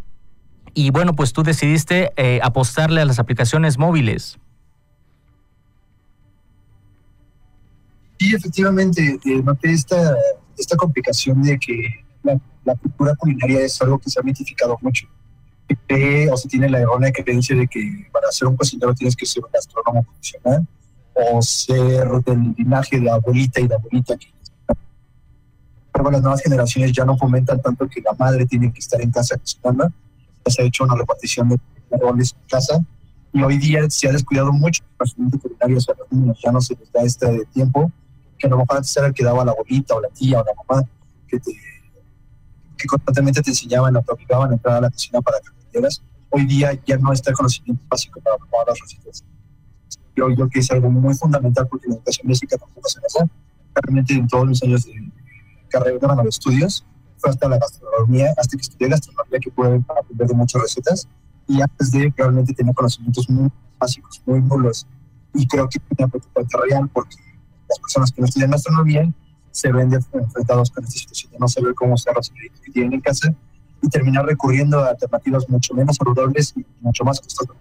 Y 0.74 0.92
bueno, 0.92 1.14
pues 1.14 1.34
tú 1.34 1.44
decidiste 1.44 2.14
eh, 2.16 2.40
apostarle 2.42 3.02
a 3.02 3.06
las 3.06 3.20
aplicaciones 3.20 3.78
móviles. 3.78 4.40
Sí, 8.18 8.34
efectivamente, 8.34 9.20
eh, 9.26 9.44
esta, 9.64 10.16
esta 10.58 10.78
complicación 10.78 11.42
de 11.42 11.58
que 11.58 12.06
la, 12.24 12.40
la 12.64 12.76
cultura 12.76 13.16
culinaria 13.16 13.62
es 13.62 13.82
algo 13.82 14.00
que 14.00 14.10
se 14.10 14.20
ha 14.20 14.24
mitificado 14.24 14.78
mucho 14.82 15.08
o 16.32 16.38
se 16.38 16.48
tiene 16.48 16.70
la 16.70 16.80
errónea 16.80 17.12
creencia 17.12 17.56
de 17.56 17.68
que 17.68 18.08
para 18.12 18.32
ser 18.32 18.48
un 18.48 18.56
cocinero 18.56 18.94
tienes 18.94 19.16
que 19.16 19.26
ser 19.26 19.44
un 19.44 19.52
gastrónomo 19.52 20.04
profesional 20.04 20.68
o 21.14 21.42
ser 21.42 22.08
del 22.26 22.54
linaje 22.58 23.00
de 23.00 23.10
abuelita 23.10 23.60
y 23.60 23.68
de 23.68 23.76
abuelita. 23.76 24.16
Pero 25.94 26.12
las 26.12 26.22
nuevas 26.22 26.42
generaciones 26.42 26.94
ya 26.94 27.06
no 27.06 27.18
fomentan 27.18 27.62
tanto 27.62 27.88
que 27.88 28.02
la 28.02 28.14
madre 28.14 28.46
tiene 28.46 28.72
que 28.72 28.80
estar 28.80 29.02
en 29.02 29.12
casa 29.12 29.38
cocinando. 29.38 29.92
Ya 30.46 30.52
se 30.52 30.62
ha 30.62 30.66
hecho 30.66 30.84
una 30.84 30.96
repartición 30.96 31.50
de 31.50 31.58
roles 31.98 32.34
en 32.34 32.48
casa 32.48 32.80
y 33.34 33.44
hoy 33.44 33.58
día 33.58 33.90
se 33.90 34.08
ha 34.08 34.12
descuidado 34.12 34.52
mucho 34.52 34.84
el 35.00 35.40
culinario 35.40 35.78
a 35.78 36.00
los 36.00 36.12
niños. 36.12 36.40
Ya 36.44 36.52
no 36.52 36.62
se 36.62 36.76
les 36.76 36.92
da 36.92 37.02
este 37.04 37.46
tiempo 37.54 37.92
que 38.38 38.48
a 38.48 38.50
lo 38.50 38.58
mejor 38.58 38.78
antes 38.78 38.96
era 38.98 39.08
el 39.08 39.14
que 39.14 39.24
daba 39.24 39.46
la 39.46 39.52
abuelita 39.52 39.96
o 39.96 40.02
la 40.02 40.10
tía 40.10 40.40
o 40.40 40.44
la 40.44 40.54
mamá 40.56 40.88
que, 41.28 41.40
te, 41.40 41.52
que 42.82 42.88
constantemente 42.88 43.42
te 43.42 43.52
enseñaban 43.52 43.94
te 43.94 44.12
obligaban 44.12 44.52
a 44.52 44.54
entrar 44.54 44.78
a 44.78 44.82
la 44.82 44.90
cocina 44.90 45.22
para 45.22 45.40
que 45.40 45.50
hoy 46.30 46.46
día 46.46 46.72
ya 46.86 46.98
no 46.98 47.14
está 47.14 47.30
el 47.30 47.36
conocimiento 47.36 47.84
básico 47.88 48.20
para 48.22 48.38
preparar 48.38 48.68
las 48.70 48.80
recetas. 48.80 49.24
Yo 50.16 50.28
creo 50.28 50.50
que 50.50 50.60
es 50.60 50.72
algo 50.72 50.90
muy 50.90 51.14
fundamental 51.14 51.68
porque 51.68 51.88
la 51.88 51.96
educación 51.96 52.28
básica 52.28 52.58
tampoco 52.58 52.90
se 52.90 53.00
basa. 53.00 53.26
Realmente 53.74 54.14
en 54.14 54.28
todos 54.28 54.48
mis 54.48 54.64
años 54.64 54.86
de 54.86 55.12
carrera, 55.70 55.98
bueno, 56.08 56.24
de 56.24 56.30
estudios, 56.30 56.86
fue 57.18 57.30
hasta 57.30 57.48
la 57.48 57.58
gastronomía, 57.58 58.34
hasta 58.38 58.58
que 58.58 58.62
estudié 58.62 58.90
gastronomía 58.90 59.40
que 59.40 59.52
pude 59.52 59.82
aprender 59.88 60.28
de 60.28 60.34
muchas 60.34 60.62
recetas 60.62 61.08
y 61.48 61.62
antes 61.62 61.92
de 61.92 62.14
realmente 62.18 62.54
tener 62.54 62.74
conocimientos 62.74 63.30
muy 63.30 63.50
básicos, 63.80 64.22
muy 64.26 64.42
nulos. 64.42 64.88
Y 65.34 65.48
creo 65.48 65.70
que 65.70 65.78
es 65.78 65.84
una 65.98 66.08
preocupación 66.08 66.62
real 66.70 66.90
porque 66.92 67.16
las 67.70 67.80
personas 67.80 68.12
que 68.12 68.22
no 68.22 68.28
estudian 68.28 68.52
gastronomía 68.52 69.14
se 69.52 69.72
ven 69.72 69.94
enfrentados 69.94 70.72
con 70.72 70.84
esta 70.84 70.98
situación 70.98 71.32
de 71.32 71.40
no 71.40 71.48
saber 71.48 71.74
cómo 71.76 71.94
usar 71.94 72.16
los 72.16 72.30
ingredientes 72.30 72.62
que 72.62 72.72
tienen 72.72 72.94
en 72.94 73.02
casa 73.02 73.34
y 73.82 73.90
terminar 73.90 74.26
recurriendo 74.26 74.80
a 74.80 74.90
alternativas 74.90 75.50
mucho 75.50 75.74
menos 75.74 75.96
saludables 75.96 76.54
y 76.56 76.66
mucho 76.82 77.04
más 77.04 77.20
costosas. 77.20 77.56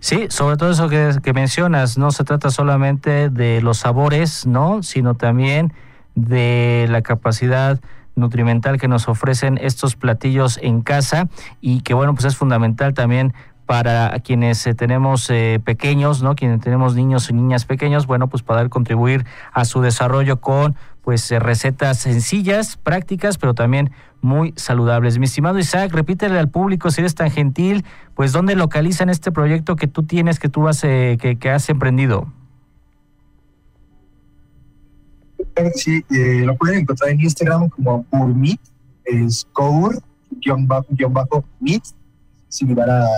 Sí, 0.00 0.26
sobre 0.30 0.56
todo 0.56 0.70
eso 0.70 0.88
que, 0.88 1.16
que, 1.22 1.32
mencionas, 1.32 1.96
no 1.96 2.10
se 2.10 2.24
trata 2.24 2.50
solamente 2.50 3.30
de 3.30 3.60
los 3.62 3.78
sabores, 3.78 4.46
¿no? 4.46 4.82
Sino 4.82 5.14
también 5.14 5.72
de 6.14 6.86
la 6.88 7.02
capacidad 7.02 7.80
nutrimental 8.16 8.80
que 8.80 8.88
nos 8.88 9.08
ofrecen 9.08 9.58
estos 9.60 9.94
platillos 9.94 10.58
en 10.62 10.80
casa 10.80 11.28
y 11.60 11.82
que 11.82 11.94
bueno, 11.94 12.14
pues 12.14 12.24
es 12.24 12.36
fundamental 12.36 12.94
también 12.94 13.34
para 13.66 14.18
quienes 14.20 14.64
eh, 14.66 14.74
tenemos 14.74 15.28
eh, 15.28 15.60
pequeños, 15.62 16.22
¿no? 16.22 16.36
Quienes 16.36 16.60
tenemos 16.60 16.94
niños 16.94 17.28
y 17.28 17.32
niñas 17.32 17.64
pequeños, 17.64 18.06
bueno, 18.06 18.28
pues 18.28 18.42
poder 18.42 18.68
contribuir 18.68 19.26
a 19.52 19.64
su 19.64 19.80
desarrollo 19.80 20.40
con 20.40 20.76
pues 21.02 21.30
eh, 21.30 21.38
recetas 21.38 21.98
sencillas, 21.98 22.76
prácticas, 22.76 23.38
pero 23.38 23.54
también 23.54 23.90
muy 24.22 24.54
saludables. 24.56 25.18
Mi 25.18 25.26
estimado 25.26 25.58
Isaac, 25.58 25.92
repítele 25.92 26.38
al 26.38 26.48
público 26.48 26.90
si 26.90 27.00
eres 27.00 27.14
tan 27.14 27.30
gentil, 27.30 27.84
pues 28.14 28.32
dónde 28.32 28.56
localizan 28.56 29.08
este 29.08 29.30
proyecto 29.30 29.76
que 29.76 29.88
tú 29.88 30.04
tienes, 30.04 30.38
que 30.38 30.48
tú 30.48 30.66
has, 30.66 30.82
eh, 30.84 31.18
que, 31.20 31.50
has 31.50 31.68
emprendido. 31.68 32.32
Sí, 35.74 36.04
lo 36.44 36.56
pueden 36.56 36.80
encontrar 36.80 37.10
en 37.10 37.20
Instagram 37.20 37.68
como 37.68 38.04
Gourmet, 38.10 38.58
es 39.04 39.46
Gour-Meet, 39.54 40.02
similar 42.56 42.88
a, 42.88 43.04
a 43.04 43.08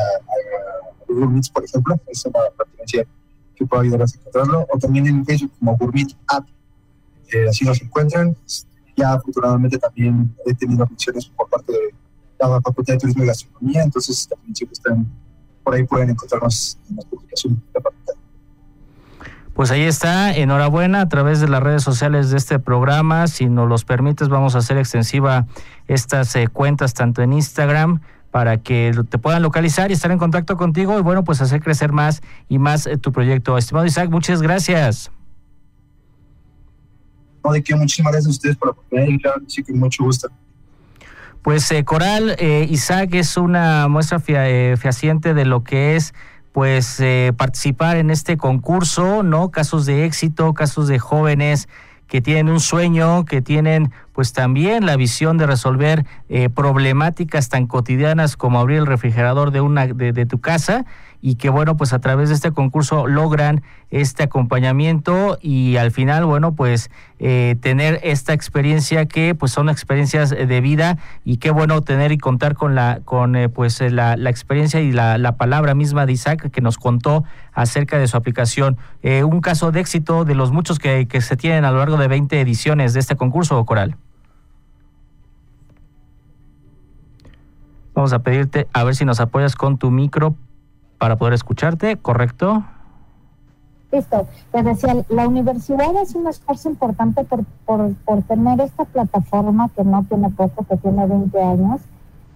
Gourmet, 1.09 1.42
por 1.53 1.64
ejemplo, 1.64 1.98
es 2.09 2.24
una 2.24 2.40
pertenencia 2.57 3.07
que 3.57 3.66
puede 3.66 3.83
ayudarles 3.83 4.14
a 4.14 4.18
encontrarlo, 4.18 4.66
o 4.72 4.79
también 4.79 5.07
en 5.07 5.24
Facebook 5.24 5.53
como 5.59 5.77
Gourmet 5.77 6.09
App 6.29 6.46
así 7.48 7.64
nos 7.64 7.81
encuentran. 7.83 8.37
Ya 8.96 9.12
afortunadamente 9.12 9.79
también 9.79 10.35
he 10.46 10.55
tenido 10.55 10.87
menciones 10.87 11.27
por 11.27 11.48
parte 11.48 11.72
de 11.72 11.94
la 12.40 12.61
Facultad 12.61 12.94
de 12.94 12.98
Turismo 12.98 13.24
y 13.24 13.27
Gastronomía, 13.27 13.83
entonces 13.83 14.27
también 14.29 14.55
siempre 14.55 14.72
están 14.72 15.07
por 15.62 15.74
ahí 15.74 15.85
pueden 15.85 16.11
encontrarnos 16.11 16.79
en 16.88 16.96
las 16.96 17.05
publicaciones 17.05 17.59
de 17.59 17.66
la 17.74 17.81
facultad. 17.83 18.14
Pues 19.53 19.70
ahí 19.70 19.83
está, 19.83 20.35
enhorabuena 20.35 21.03
a 21.03 21.09
través 21.09 21.40
de 21.40 21.48
las 21.48 21.62
redes 21.62 21.83
sociales 21.83 22.31
de 22.31 22.38
este 22.38 22.59
programa. 22.59 23.27
Si 23.27 23.51
nos 23.51 23.68
los 23.68 23.85
permites, 23.85 24.29
vamos 24.29 24.55
a 24.55 24.59
hacer 24.59 24.79
extensiva 24.79 25.46
estas 25.87 26.35
eh, 26.37 26.48
cuentas 26.48 26.94
tanto 26.94 27.22
en 27.22 27.35
Instagram 27.35 28.01
para 28.31 28.59
que 28.59 28.93
te 29.09 29.19
puedan 29.19 29.43
localizar 29.43 29.91
y 29.91 29.95
estar 29.95 30.11
en 30.11 30.19
contacto 30.19 30.57
contigo 30.57 30.99
y 30.99 31.03
bueno, 31.03 31.25
pues 31.25 31.41
hacer 31.41 31.61
crecer 31.61 31.93
más 31.93 32.23
y 32.49 32.59
más 32.59 32.87
eh, 32.87 32.97
tu 32.97 33.12
proyecto. 33.12 33.57
Estimado 33.57 33.87
Isaac, 33.87 34.11
muchas 34.11 34.43
gracias 34.43 35.11
de 37.53 37.62
que 37.62 37.75
muchísimas 37.75 38.12
gracias 38.12 38.29
a 38.29 38.31
ustedes 38.31 38.57
por 38.57 38.77
y 38.91 39.19
claro, 39.19 39.43
sí 39.47 39.62
que 39.62 39.73
mucho 39.73 40.05
gusto. 40.05 40.29
Pues 41.43 41.71
eh, 41.71 41.85
Coral, 41.85 42.37
eh, 42.38 42.67
Isaac 42.69 43.14
es 43.14 43.37
una 43.37 43.88
muestra 43.88 44.21
eh, 44.27 44.77
fehaciente 44.77 45.35
de 45.35 45.45
lo 45.45 45.64
que 45.64 45.97
es 45.97 46.14
pues 46.53 47.01
participar 47.37 47.99
en 47.99 48.11
este 48.11 48.37
concurso, 48.37 49.23
¿no? 49.23 49.53
Casos 49.53 49.87
de 49.87 50.07
éxito, 50.07 50.55
casos 50.55 50.88
de 50.88 50.99
jóvenes 50.99 51.69
que 52.09 52.21
tienen 52.21 52.49
un 52.49 52.59
sueño, 52.59 53.25
que 53.27 53.43
tienen 53.43 53.93
pues 54.18 54.33
también 54.33 54.85
la 54.85 54.96
visión 54.96 55.38
de 55.38 55.46
resolver 55.46 56.04
problemáticas 56.52 57.48
tan 57.48 57.68
cotidianas 57.68 58.37
como 58.37 58.59
abrir 58.59 58.78
el 58.78 58.87
refrigerador 58.87 59.52
de 59.52 59.61
una 59.61 59.87
de 59.87 60.26
tu 60.26 60.40
casa 60.40 60.85
y 61.20 61.35
que 61.35 61.50
bueno, 61.50 61.76
pues 61.76 61.92
a 61.92 61.98
través 61.98 62.28
de 62.28 62.35
este 62.35 62.52
concurso 62.52 63.07
logran 63.07 63.62
este 63.90 64.22
acompañamiento 64.24 65.38
y 65.40 65.76
al 65.76 65.90
final, 65.90 66.24
bueno, 66.24 66.54
pues 66.54 66.90
eh, 67.18 67.57
tener 67.61 67.98
esta 68.02 68.33
experiencia 68.35 69.07
que 69.07 69.35
pues 69.35 69.52
son 69.52 69.68
experiencias 69.68 70.31
de 70.31 70.61
vida 70.61 70.98
y 71.24 71.38
qué 71.38 71.50
bueno 71.50 71.81
tener 71.83 72.12
y 72.12 72.18
contar 72.18 72.54
con 72.54 72.74
la 72.74 73.00
con 73.04 73.35
eh, 73.35 73.48
pues 73.48 73.81
eh, 73.81 73.90
la, 73.90 74.16
la, 74.16 74.31
experiencia 74.31 74.81
y 74.81 74.92
la, 74.92 75.18
la, 75.18 75.37
palabra 75.37 75.74
misma 75.74 76.07
de 76.07 76.12
Isaac 76.12 76.50
que 76.50 76.61
nos 76.61 76.78
contó 76.78 77.24
acerca 77.52 77.98
de 77.98 78.07
su 78.07 78.16
aplicación. 78.16 78.76
un 79.02 79.40
caso 79.40 79.72
de 79.72 79.81
éxito 79.81 80.24
de 80.24 80.35
los 80.35 80.52
muchos 80.52 80.78
que, 80.78 81.09
que 81.09 81.20
se 81.20 81.37
tienen 81.37 81.64
a 81.64 81.70
lo 81.72 81.78
largo 81.78 81.96
de 81.96 82.09
20 82.09 82.40
ediciones 82.40 82.92
de 82.92 83.00
este 83.00 83.16
concurso, 83.16 83.64
Coral. 83.64 83.96
Vamos 87.98 88.12
a 88.12 88.20
pedirte 88.20 88.68
a 88.72 88.84
ver 88.84 88.94
si 88.94 89.04
nos 89.04 89.18
apoyas 89.18 89.56
con 89.56 89.76
tu 89.76 89.90
micro 89.90 90.37
para 90.98 91.16
poder 91.16 91.34
escucharte, 91.34 91.96
¿correcto? 91.96 92.62
Listo. 93.90 94.28
Te 94.52 94.62
decía, 94.62 95.04
la 95.08 95.26
universidad 95.26 96.00
es 96.00 96.14
un 96.14 96.28
esfuerzo 96.28 96.70
importante 96.70 97.24
por, 97.24 97.44
por, 97.66 97.92
por, 98.04 98.22
tener 98.22 98.61
esta 98.61 98.84
plataforma 98.84 99.68
que 99.70 99.82
no 99.82 100.04
tiene 100.04 100.30
poco, 100.30 100.64
que 100.64 100.76
tiene 100.76 101.08
20 101.08 101.42
años 101.42 101.80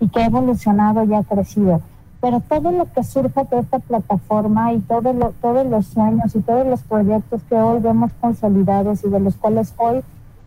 y 0.01 0.09
que 0.09 0.23
ha 0.23 0.27
evolucionado 0.27 1.05
y 1.05 1.15
ha 1.15 1.23
crecido. 1.23 1.81
Pero 2.21 2.41
todo 2.41 2.73
lo 2.73 2.93
que 2.93 3.05
surge 3.05 3.45
de 3.45 3.61
esta 3.61 3.79
plataforma 3.79 4.73
y 4.73 4.81
todo 4.81 5.13
lo, 5.13 5.31
todos 5.41 5.65
los 5.65 5.87
sueños 5.87 6.35
y 6.35 6.41
todos 6.41 6.67
los 6.67 6.83
proyectos 6.83 7.41
que 7.49 7.55
hoy 7.55 7.81
vemos 7.81 8.11
consolidados 8.21 9.05
y 9.05 9.11
de 9.11 9.21
los 9.21 9.37
cuales 9.37 9.73
hoy 9.77 10.03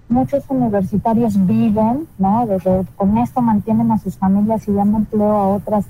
muchos 0.10 0.44
universitarios 0.50 1.46
viven, 1.46 2.08
¿no? 2.18 2.46
Desde, 2.48 2.86
con 2.96 3.18
esto 3.18 3.42
mantienen 3.42 3.92
a 3.92 4.00
sus 4.00 4.18
familias 4.18 4.68
y 4.68 4.74
dan 4.74 4.96
empleo 4.96 5.36
a 5.36 5.48
otras, 5.50 5.86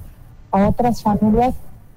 a 0.51 0.67
otras 0.67 1.01
familias 1.01 1.56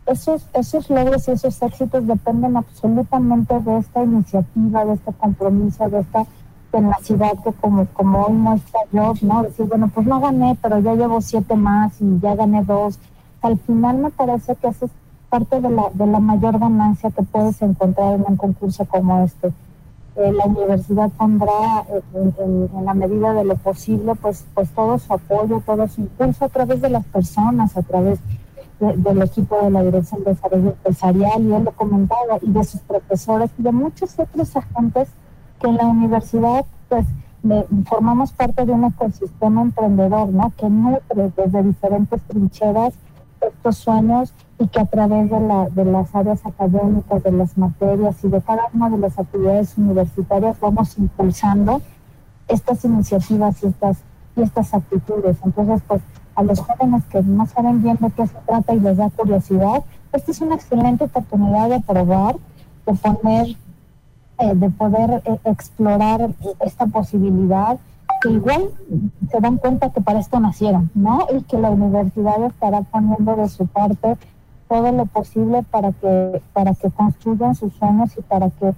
esos, 0.08 0.46
esos 0.54 0.88
logros 0.90 1.28
y 1.28 1.32
esos 1.32 1.60
éxitos 1.62 2.06
dependen 2.06 2.56
absolutamente 2.56 3.60
de 3.60 3.78
esta 3.78 4.02
iniciativa, 4.02 4.84
de 4.84 4.94
este 4.94 5.12
compromiso, 5.12 5.88
de 5.88 6.00
esta 6.00 6.24
tenacidad 6.70 7.32
que 7.44 7.52
como, 7.52 7.86
como 7.86 8.24
hoy 8.24 8.32
muestra 8.32 8.80
yo, 8.92 9.12
¿no? 9.22 9.42
Decir, 9.42 9.66
bueno, 9.66 9.88
pues 9.88 10.06
no 10.06 10.20
gané, 10.20 10.56
pero 10.60 10.78
ya 10.80 10.94
llevo 10.94 11.20
siete 11.20 11.54
más 11.54 12.00
y 12.00 12.18
ya 12.20 12.34
gané 12.34 12.64
dos. 12.64 12.98
Al 13.42 13.58
final 13.58 13.98
me 13.98 14.10
parece 14.10 14.56
que 14.56 14.68
eso 14.68 14.86
es 14.86 14.90
parte 15.28 15.60
de 15.60 15.70
la, 15.70 15.90
de 15.92 16.06
la 16.06 16.20
mayor 16.20 16.58
ganancia 16.58 17.10
que 17.10 17.22
puedes 17.22 17.60
encontrar 17.62 18.14
en 18.14 18.24
un 18.26 18.36
concurso 18.36 18.84
como 18.86 19.22
este. 19.24 19.52
Eh, 20.18 20.32
la 20.32 20.46
universidad 20.46 21.10
pondrá 21.10 21.86
eh, 21.88 22.32
en, 22.40 22.84
la 22.84 22.92
medida 22.92 23.32
de 23.34 23.44
lo 23.44 23.56
posible 23.56 24.16
pues, 24.16 24.44
pues 24.52 24.68
todo 24.70 24.98
su 24.98 25.12
apoyo, 25.12 25.62
todo 25.64 25.86
su 25.86 26.00
impulso 26.00 26.44
a 26.44 26.48
través 26.48 26.80
de 26.80 26.90
las 26.90 27.04
personas, 27.06 27.76
a 27.76 27.82
través 27.82 28.18
del 28.80 29.22
equipo 29.22 29.60
de 29.62 29.70
la 29.70 29.82
Dirección 29.82 30.24
de 30.24 30.30
Desarrollo 30.30 30.70
Empresarial, 30.70 31.42
y 31.42 31.52
él 31.52 31.64
lo 31.64 31.72
comentaba, 31.72 32.38
y 32.42 32.50
de 32.50 32.64
sus 32.64 32.80
profesores 32.80 33.50
y 33.58 33.62
de 33.62 33.72
muchos 33.72 34.18
otros 34.18 34.56
agentes 34.56 35.08
que 35.60 35.68
en 35.68 35.76
la 35.76 35.86
universidad 35.86 36.64
pues 36.88 37.06
formamos 37.86 38.32
parte 38.32 38.66
de 38.66 38.72
un 38.72 38.84
ecosistema 38.84 39.62
emprendedor, 39.62 40.28
¿no? 40.30 40.52
Que 40.56 40.68
nutre 40.68 41.32
desde 41.36 41.62
diferentes 41.62 42.20
trincheras 42.22 42.94
estos 43.58 43.76
sueños 43.78 44.32
y 44.58 44.66
que 44.68 44.80
a 44.80 44.86
través 44.86 45.30
de, 45.30 45.40
la, 45.40 45.68
de 45.68 45.84
las 45.84 46.14
áreas 46.14 46.44
académicas, 46.46 47.22
de 47.22 47.32
las 47.32 47.58
materias 47.58 48.16
y 48.22 48.28
de 48.28 48.40
cada 48.40 48.68
una 48.72 48.88
de 48.88 48.98
las 48.98 49.18
actividades 49.18 49.76
universitarias 49.76 50.58
vamos 50.60 50.96
impulsando 50.96 51.82
estas 52.46 52.84
iniciativas 52.84 53.62
y 53.62 53.66
estas, 53.66 53.98
y 54.36 54.42
estas 54.42 54.74
actitudes. 54.74 55.36
Entonces, 55.44 55.82
pues 55.86 56.00
a 56.34 56.42
los 56.42 56.60
jóvenes 56.60 57.04
que 57.06 57.22
no 57.22 57.46
saben 57.46 57.82
bien 57.82 57.98
de 58.00 58.10
qué 58.10 58.26
se 58.26 58.38
trata 58.46 58.74
y 58.74 58.80
les 58.80 58.96
da 58.96 59.10
curiosidad, 59.10 59.84
esta 60.12 60.30
es 60.30 60.40
una 60.40 60.54
excelente 60.54 61.04
oportunidad 61.04 61.68
de 61.68 61.80
probar, 61.80 62.36
de 62.86 62.94
poner, 62.94 63.46
eh, 64.38 64.54
de 64.54 64.70
poder 64.70 65.22
eh, 65.24 65.38
explorar 65.44 66.30
esta 66.60 66.86
posibilidad 66.86 67.78
que 68.20 68.30
igual 68.30 68.70
se 69.30 69.40
dan 69.40 69.58
cuenta 69.58 69.90
que 69.90 70.00
para 70.00 70.20
esto 70.20 70.40
nacieron, 70.40 70.90
¿no? 70.94 71.26
Y 71.36 71.42
que 71.42 71.58
la 71.58 71.70
universidad 71.70 72.42
estará 72.44 72.82
poniendo 72.82 73.36
de 73.36 73.48
su 73.48 73.66
parte 73.66 74.16
todo 74.68 74.92
lo 74.92 75.06
posible 75.06 75.62
para 75.70 75.92
que 75.92 76.42
para 76.52 76.74
que 76.74 76.90
construyan 76.90 77.54
sus 77.54 77.72
sueños 77.74 78.16
y 78.16 78.22
para 78.22 78.50
que 78.50 78.74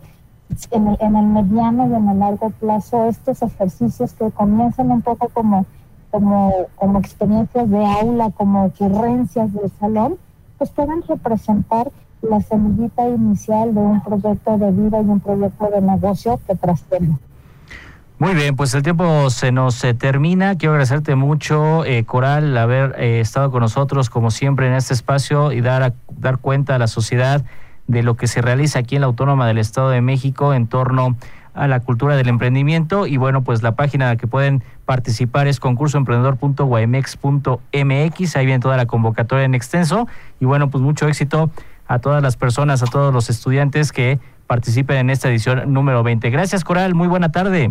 en 0.70 0.88
el, 0.88 0.96
en 1.00 1.16
el 1.16 1.26
mediano 1.26 1.88
y 1.88 1.94
en 1.94 2.08
el 2.08 2.18
largo 2.18 2.50
plazo 2.50 3.06
estos 3.06 3.42
ejercicios 3.42 4.12
que 4.14 4.30
comienzan 4.30 4.90
un 4.90 5.02
poco 5.02 5.28
como 5.28 5.66
como 6.10 6.52
como 6.76 6.98
experiencias 6.98 7.68
de 7.70 7.84
aula, 7.84 8.30
como 8.30 8.66
ocurrencias 8.66 9.52
del 9.52 9.70
salón, 9.78 10.16
pues 10.58 10.70
puedan 10.70 11.02
representar 11.02 11.90
la 12.22 12.40
semillita 12.40 13.08
inicial 13.08 13.74
de 13.74 13.80
un 13.80 14.00
proyecto 14.02 14.58
de 14.58 14.70
vida 14.72 15.00
y 15.00 15.06
un 15.06 15.20
proyecto 15.20 15.70
de 15.70 15.80
negocio 15.80 16.38
que 16.46 16.54
trascienda. 16.54 17.18
Muy 18.20 18.34
bien, 18.34 18.54
pues 18.54 18.72
el 18.74 18.82
tiempo 18.82 19.30
se 19.30 19.50
nos 19.50 19.82
eh, 19.82 19.94
termina. 19.94 20.58
Quiero 20.58 20.74
agradecerte 20.74 21.14
mucho, 21.14 21.86
eh, 21.86 22.04
Coral, 22.04 22.54
haber 22.58 22.94
eh, 22.98 23.20
estado 23.20 23.50
con 23.50 23.60
nosotros 23.60 24.10
como 24.10 24.30
siempre 24.30 24.66
en 24.66 24.74
este 24.74 24.92
espacio 24.92 25.52
y 25.52 25.62
dar, 25.62 25.82
a, 25.82 25.94
dar 26.18 26.36
cuenta 26.36 26.74
a 26.74 26.78
la 26.78 26.86
sociedad 26.86 27.42
de 27.86 28.02
lo 28.02 28.18
que 28.18 28.26
se 28.26 28.42
realiza 28.42 28.80
aquí 28.80 28.96
en 28.96 29.00
la 29.00 29.06
Autónoma 29.06 29.46
del 29.46 29.56
Estado 29.56 29.88
de 29.88 30.02
México 30.02 30.52
en 30.52 30.66
torno 30.66 31.16
a 31.54 31.66
la 31.66 31.80
cultura 31.80 32.14
del 32.14 32.28
emprendimiento. 32.28 33.06
Y 33.06 33.16
bueno, 33.16 33.42
pues 33.42 33.62
la 33.62 33.74
página 33.74 34.14
que 34.16 34.26
pueden 34.26 34.62
participar 34.84 35.46
es 35.46 35.58
concursoemprendedor.guamex.mx. 35.58 38.36
Ahí 38.36 38.44
viene 38.44 38.60
toda 38.60 38.76
la 38.76 38.84
convocatoria 38.84 39.46
en 39.46 39.54
extenso. 39.54 40.06
Y 40.40 40.44
bueno, 40.44 40.68
pues 40.68 40.82
mucho 40.82 41.08
éxito 41.08 41.50
a 41.86 42.00
todas 42.00 42.22
las 42.22 42.36
personas, 42.36 42.82
a 42.82 42.86
todos 42.86 43.14
los 43.14 43.30
estudiantes 43.30 43.92
que 43.92 44.20
participen 44.46 44.98
en 44.98 45.08
esta 45.08 45.30
edición 45.30 45.72
número 45.72 46.02
20. 46.02 46.28
Gracias, 46.28 46.64
Coral. 46.64 46.94
Muy 46.94 47.08
buena 47.08 47.32
tarde. 47.32 47.70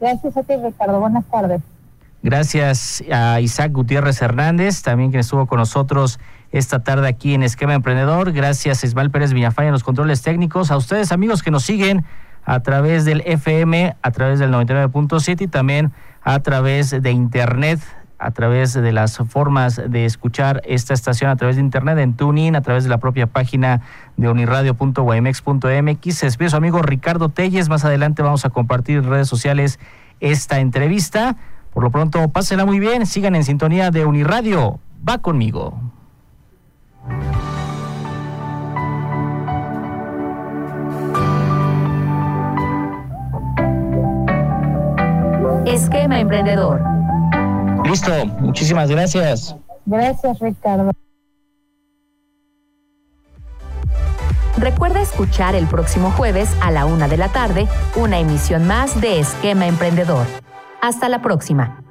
Gracias 0.00 0.36
a 0.36 0.42
ti, 0.42 0.54
Ricardo. 0.56 1.00
Buenas 1.00 1.24
tardes. 1.26 1.62
Gracias 2.22 3.04
a 3.12 3.40
Isaac 3.40 3.72
Gutiérrez 3.72 4.22
Hernández, 4.22 4.82
también 4.82 5.10
quien 5.10 5.20
estuvo 5.20 5.46
con 5.46 5.58
nosotros 5.58 6.18
esta 6.52 6.82
tarde 6.82 7.08
aquí 7.08 7.34
en 7.34 7.42
Esquema 7.42 7.74
Emprendedor. 7.74 8.32
Gracias 8.32 8.82
a 8.82 8.86
Ismael 8.86 9.10
Pérez 9.10 9.32
Villafaña 9.32 9.68
en 9.68 9.72
los 9.72 9.84
controles 9.84 10.22
técnicos. 10.22 10.70
A 10.70 10.76
ustedes, 10.76 11.12
amigos, 11.12 11.42
que 11.42 11.50
nos 11.50 11.64
siguen 11.64 12.04
a 12.44 12.60
través 12.60 13.04
del 13.04 13.22
FM, 13.26 13.96
a 14.00 14.10
través 14.10 14.38
del 14.38 14.52
99.7 14.52 15.42
y 15.42 15.48
también 15.48 15.92
a 16.22 16.38
través 16.40 16.90
de 16.90 17.10
Internet, 17.10 17.80
a 18.24 18.30
través 18.30 18.72
de 18.72 18.90
las 18.90 19.18
formas 19.18 19.82
de 19.86 20.06
escuchar 20.06 20.62
esta 20.64 20.94
estación 20.94 21.30
a 21.30 21.36
través 21.36 21.56
de 21.56 21.62
Internet, 21.62 21.98
en 21.98 22.14
TuneIn, 22.14 22.56
a 22.56 22.62
través 22.62 22.82
de 22.84 22.88
la 22.88 22.96
propia 22.96 23.26
página 23.26 23.82
de 24.16 24.30
uniradio.guaymex.mx. 24.30 26.14
Se 26.14 26.24
despide 26.24 26.48
su 26.48 26.56
amigo 26.56 26.80
Ricardo 26.80 27.28
Telles. 27.28 27.68
Más 27.68 27.84
adelante 27.84 28.22
vamos 28.22 28.46
a 28.46 28.50
compartir 28.50 28.96
en 28.96 29.10
redes 29.10 29.28
sociales 29.28 29.78
esta 30.20 30.58
entrevista. 30.60 31.36
Por 31.74 31.82
lo 31.82 31.90
pronto, 31.90 32.26
pásenla 32.28 32.64
muy 32.64 32.80
bien. 32.80 33.04
Sigan 33.04 33.34
en 33.34 33.44
sintonía 33.44 33.90
de 33.90 34.06
Uniradio. 34.06 34.80
Va 35.06 35.18
conmigo. 35.18 35.78
Esquema 45.66 46.20
Emprendedor. 46.20 46.93
Listo, 47.84 48.26
muchísimas 48.40 48.88
gracias. 48.90 49.54
Gracias, 49.86 50.38
Ricardo. 50.40 50.90
Recuerda 54.56 55.02
escuchar 55.02 55.54
el 55.54 55.66
próximo 55.66 56.10
jueves 56.12 56.48
a 56.62 56.70
la 56.70 56.86
una 56.86 57.08
de 57.08 57.16
la 57.16 57.28
tarde 57.28 57.66
una 57.96 58.18
emisión 58.18 58.66
más 58.66 59.00
de 59.00 59.20
Esquema 59.20 59.66
Emprendedor. 59.66 60.26
Hasta 60.80 61.08
la 61.08 61.20
próxima. 61.20 61.83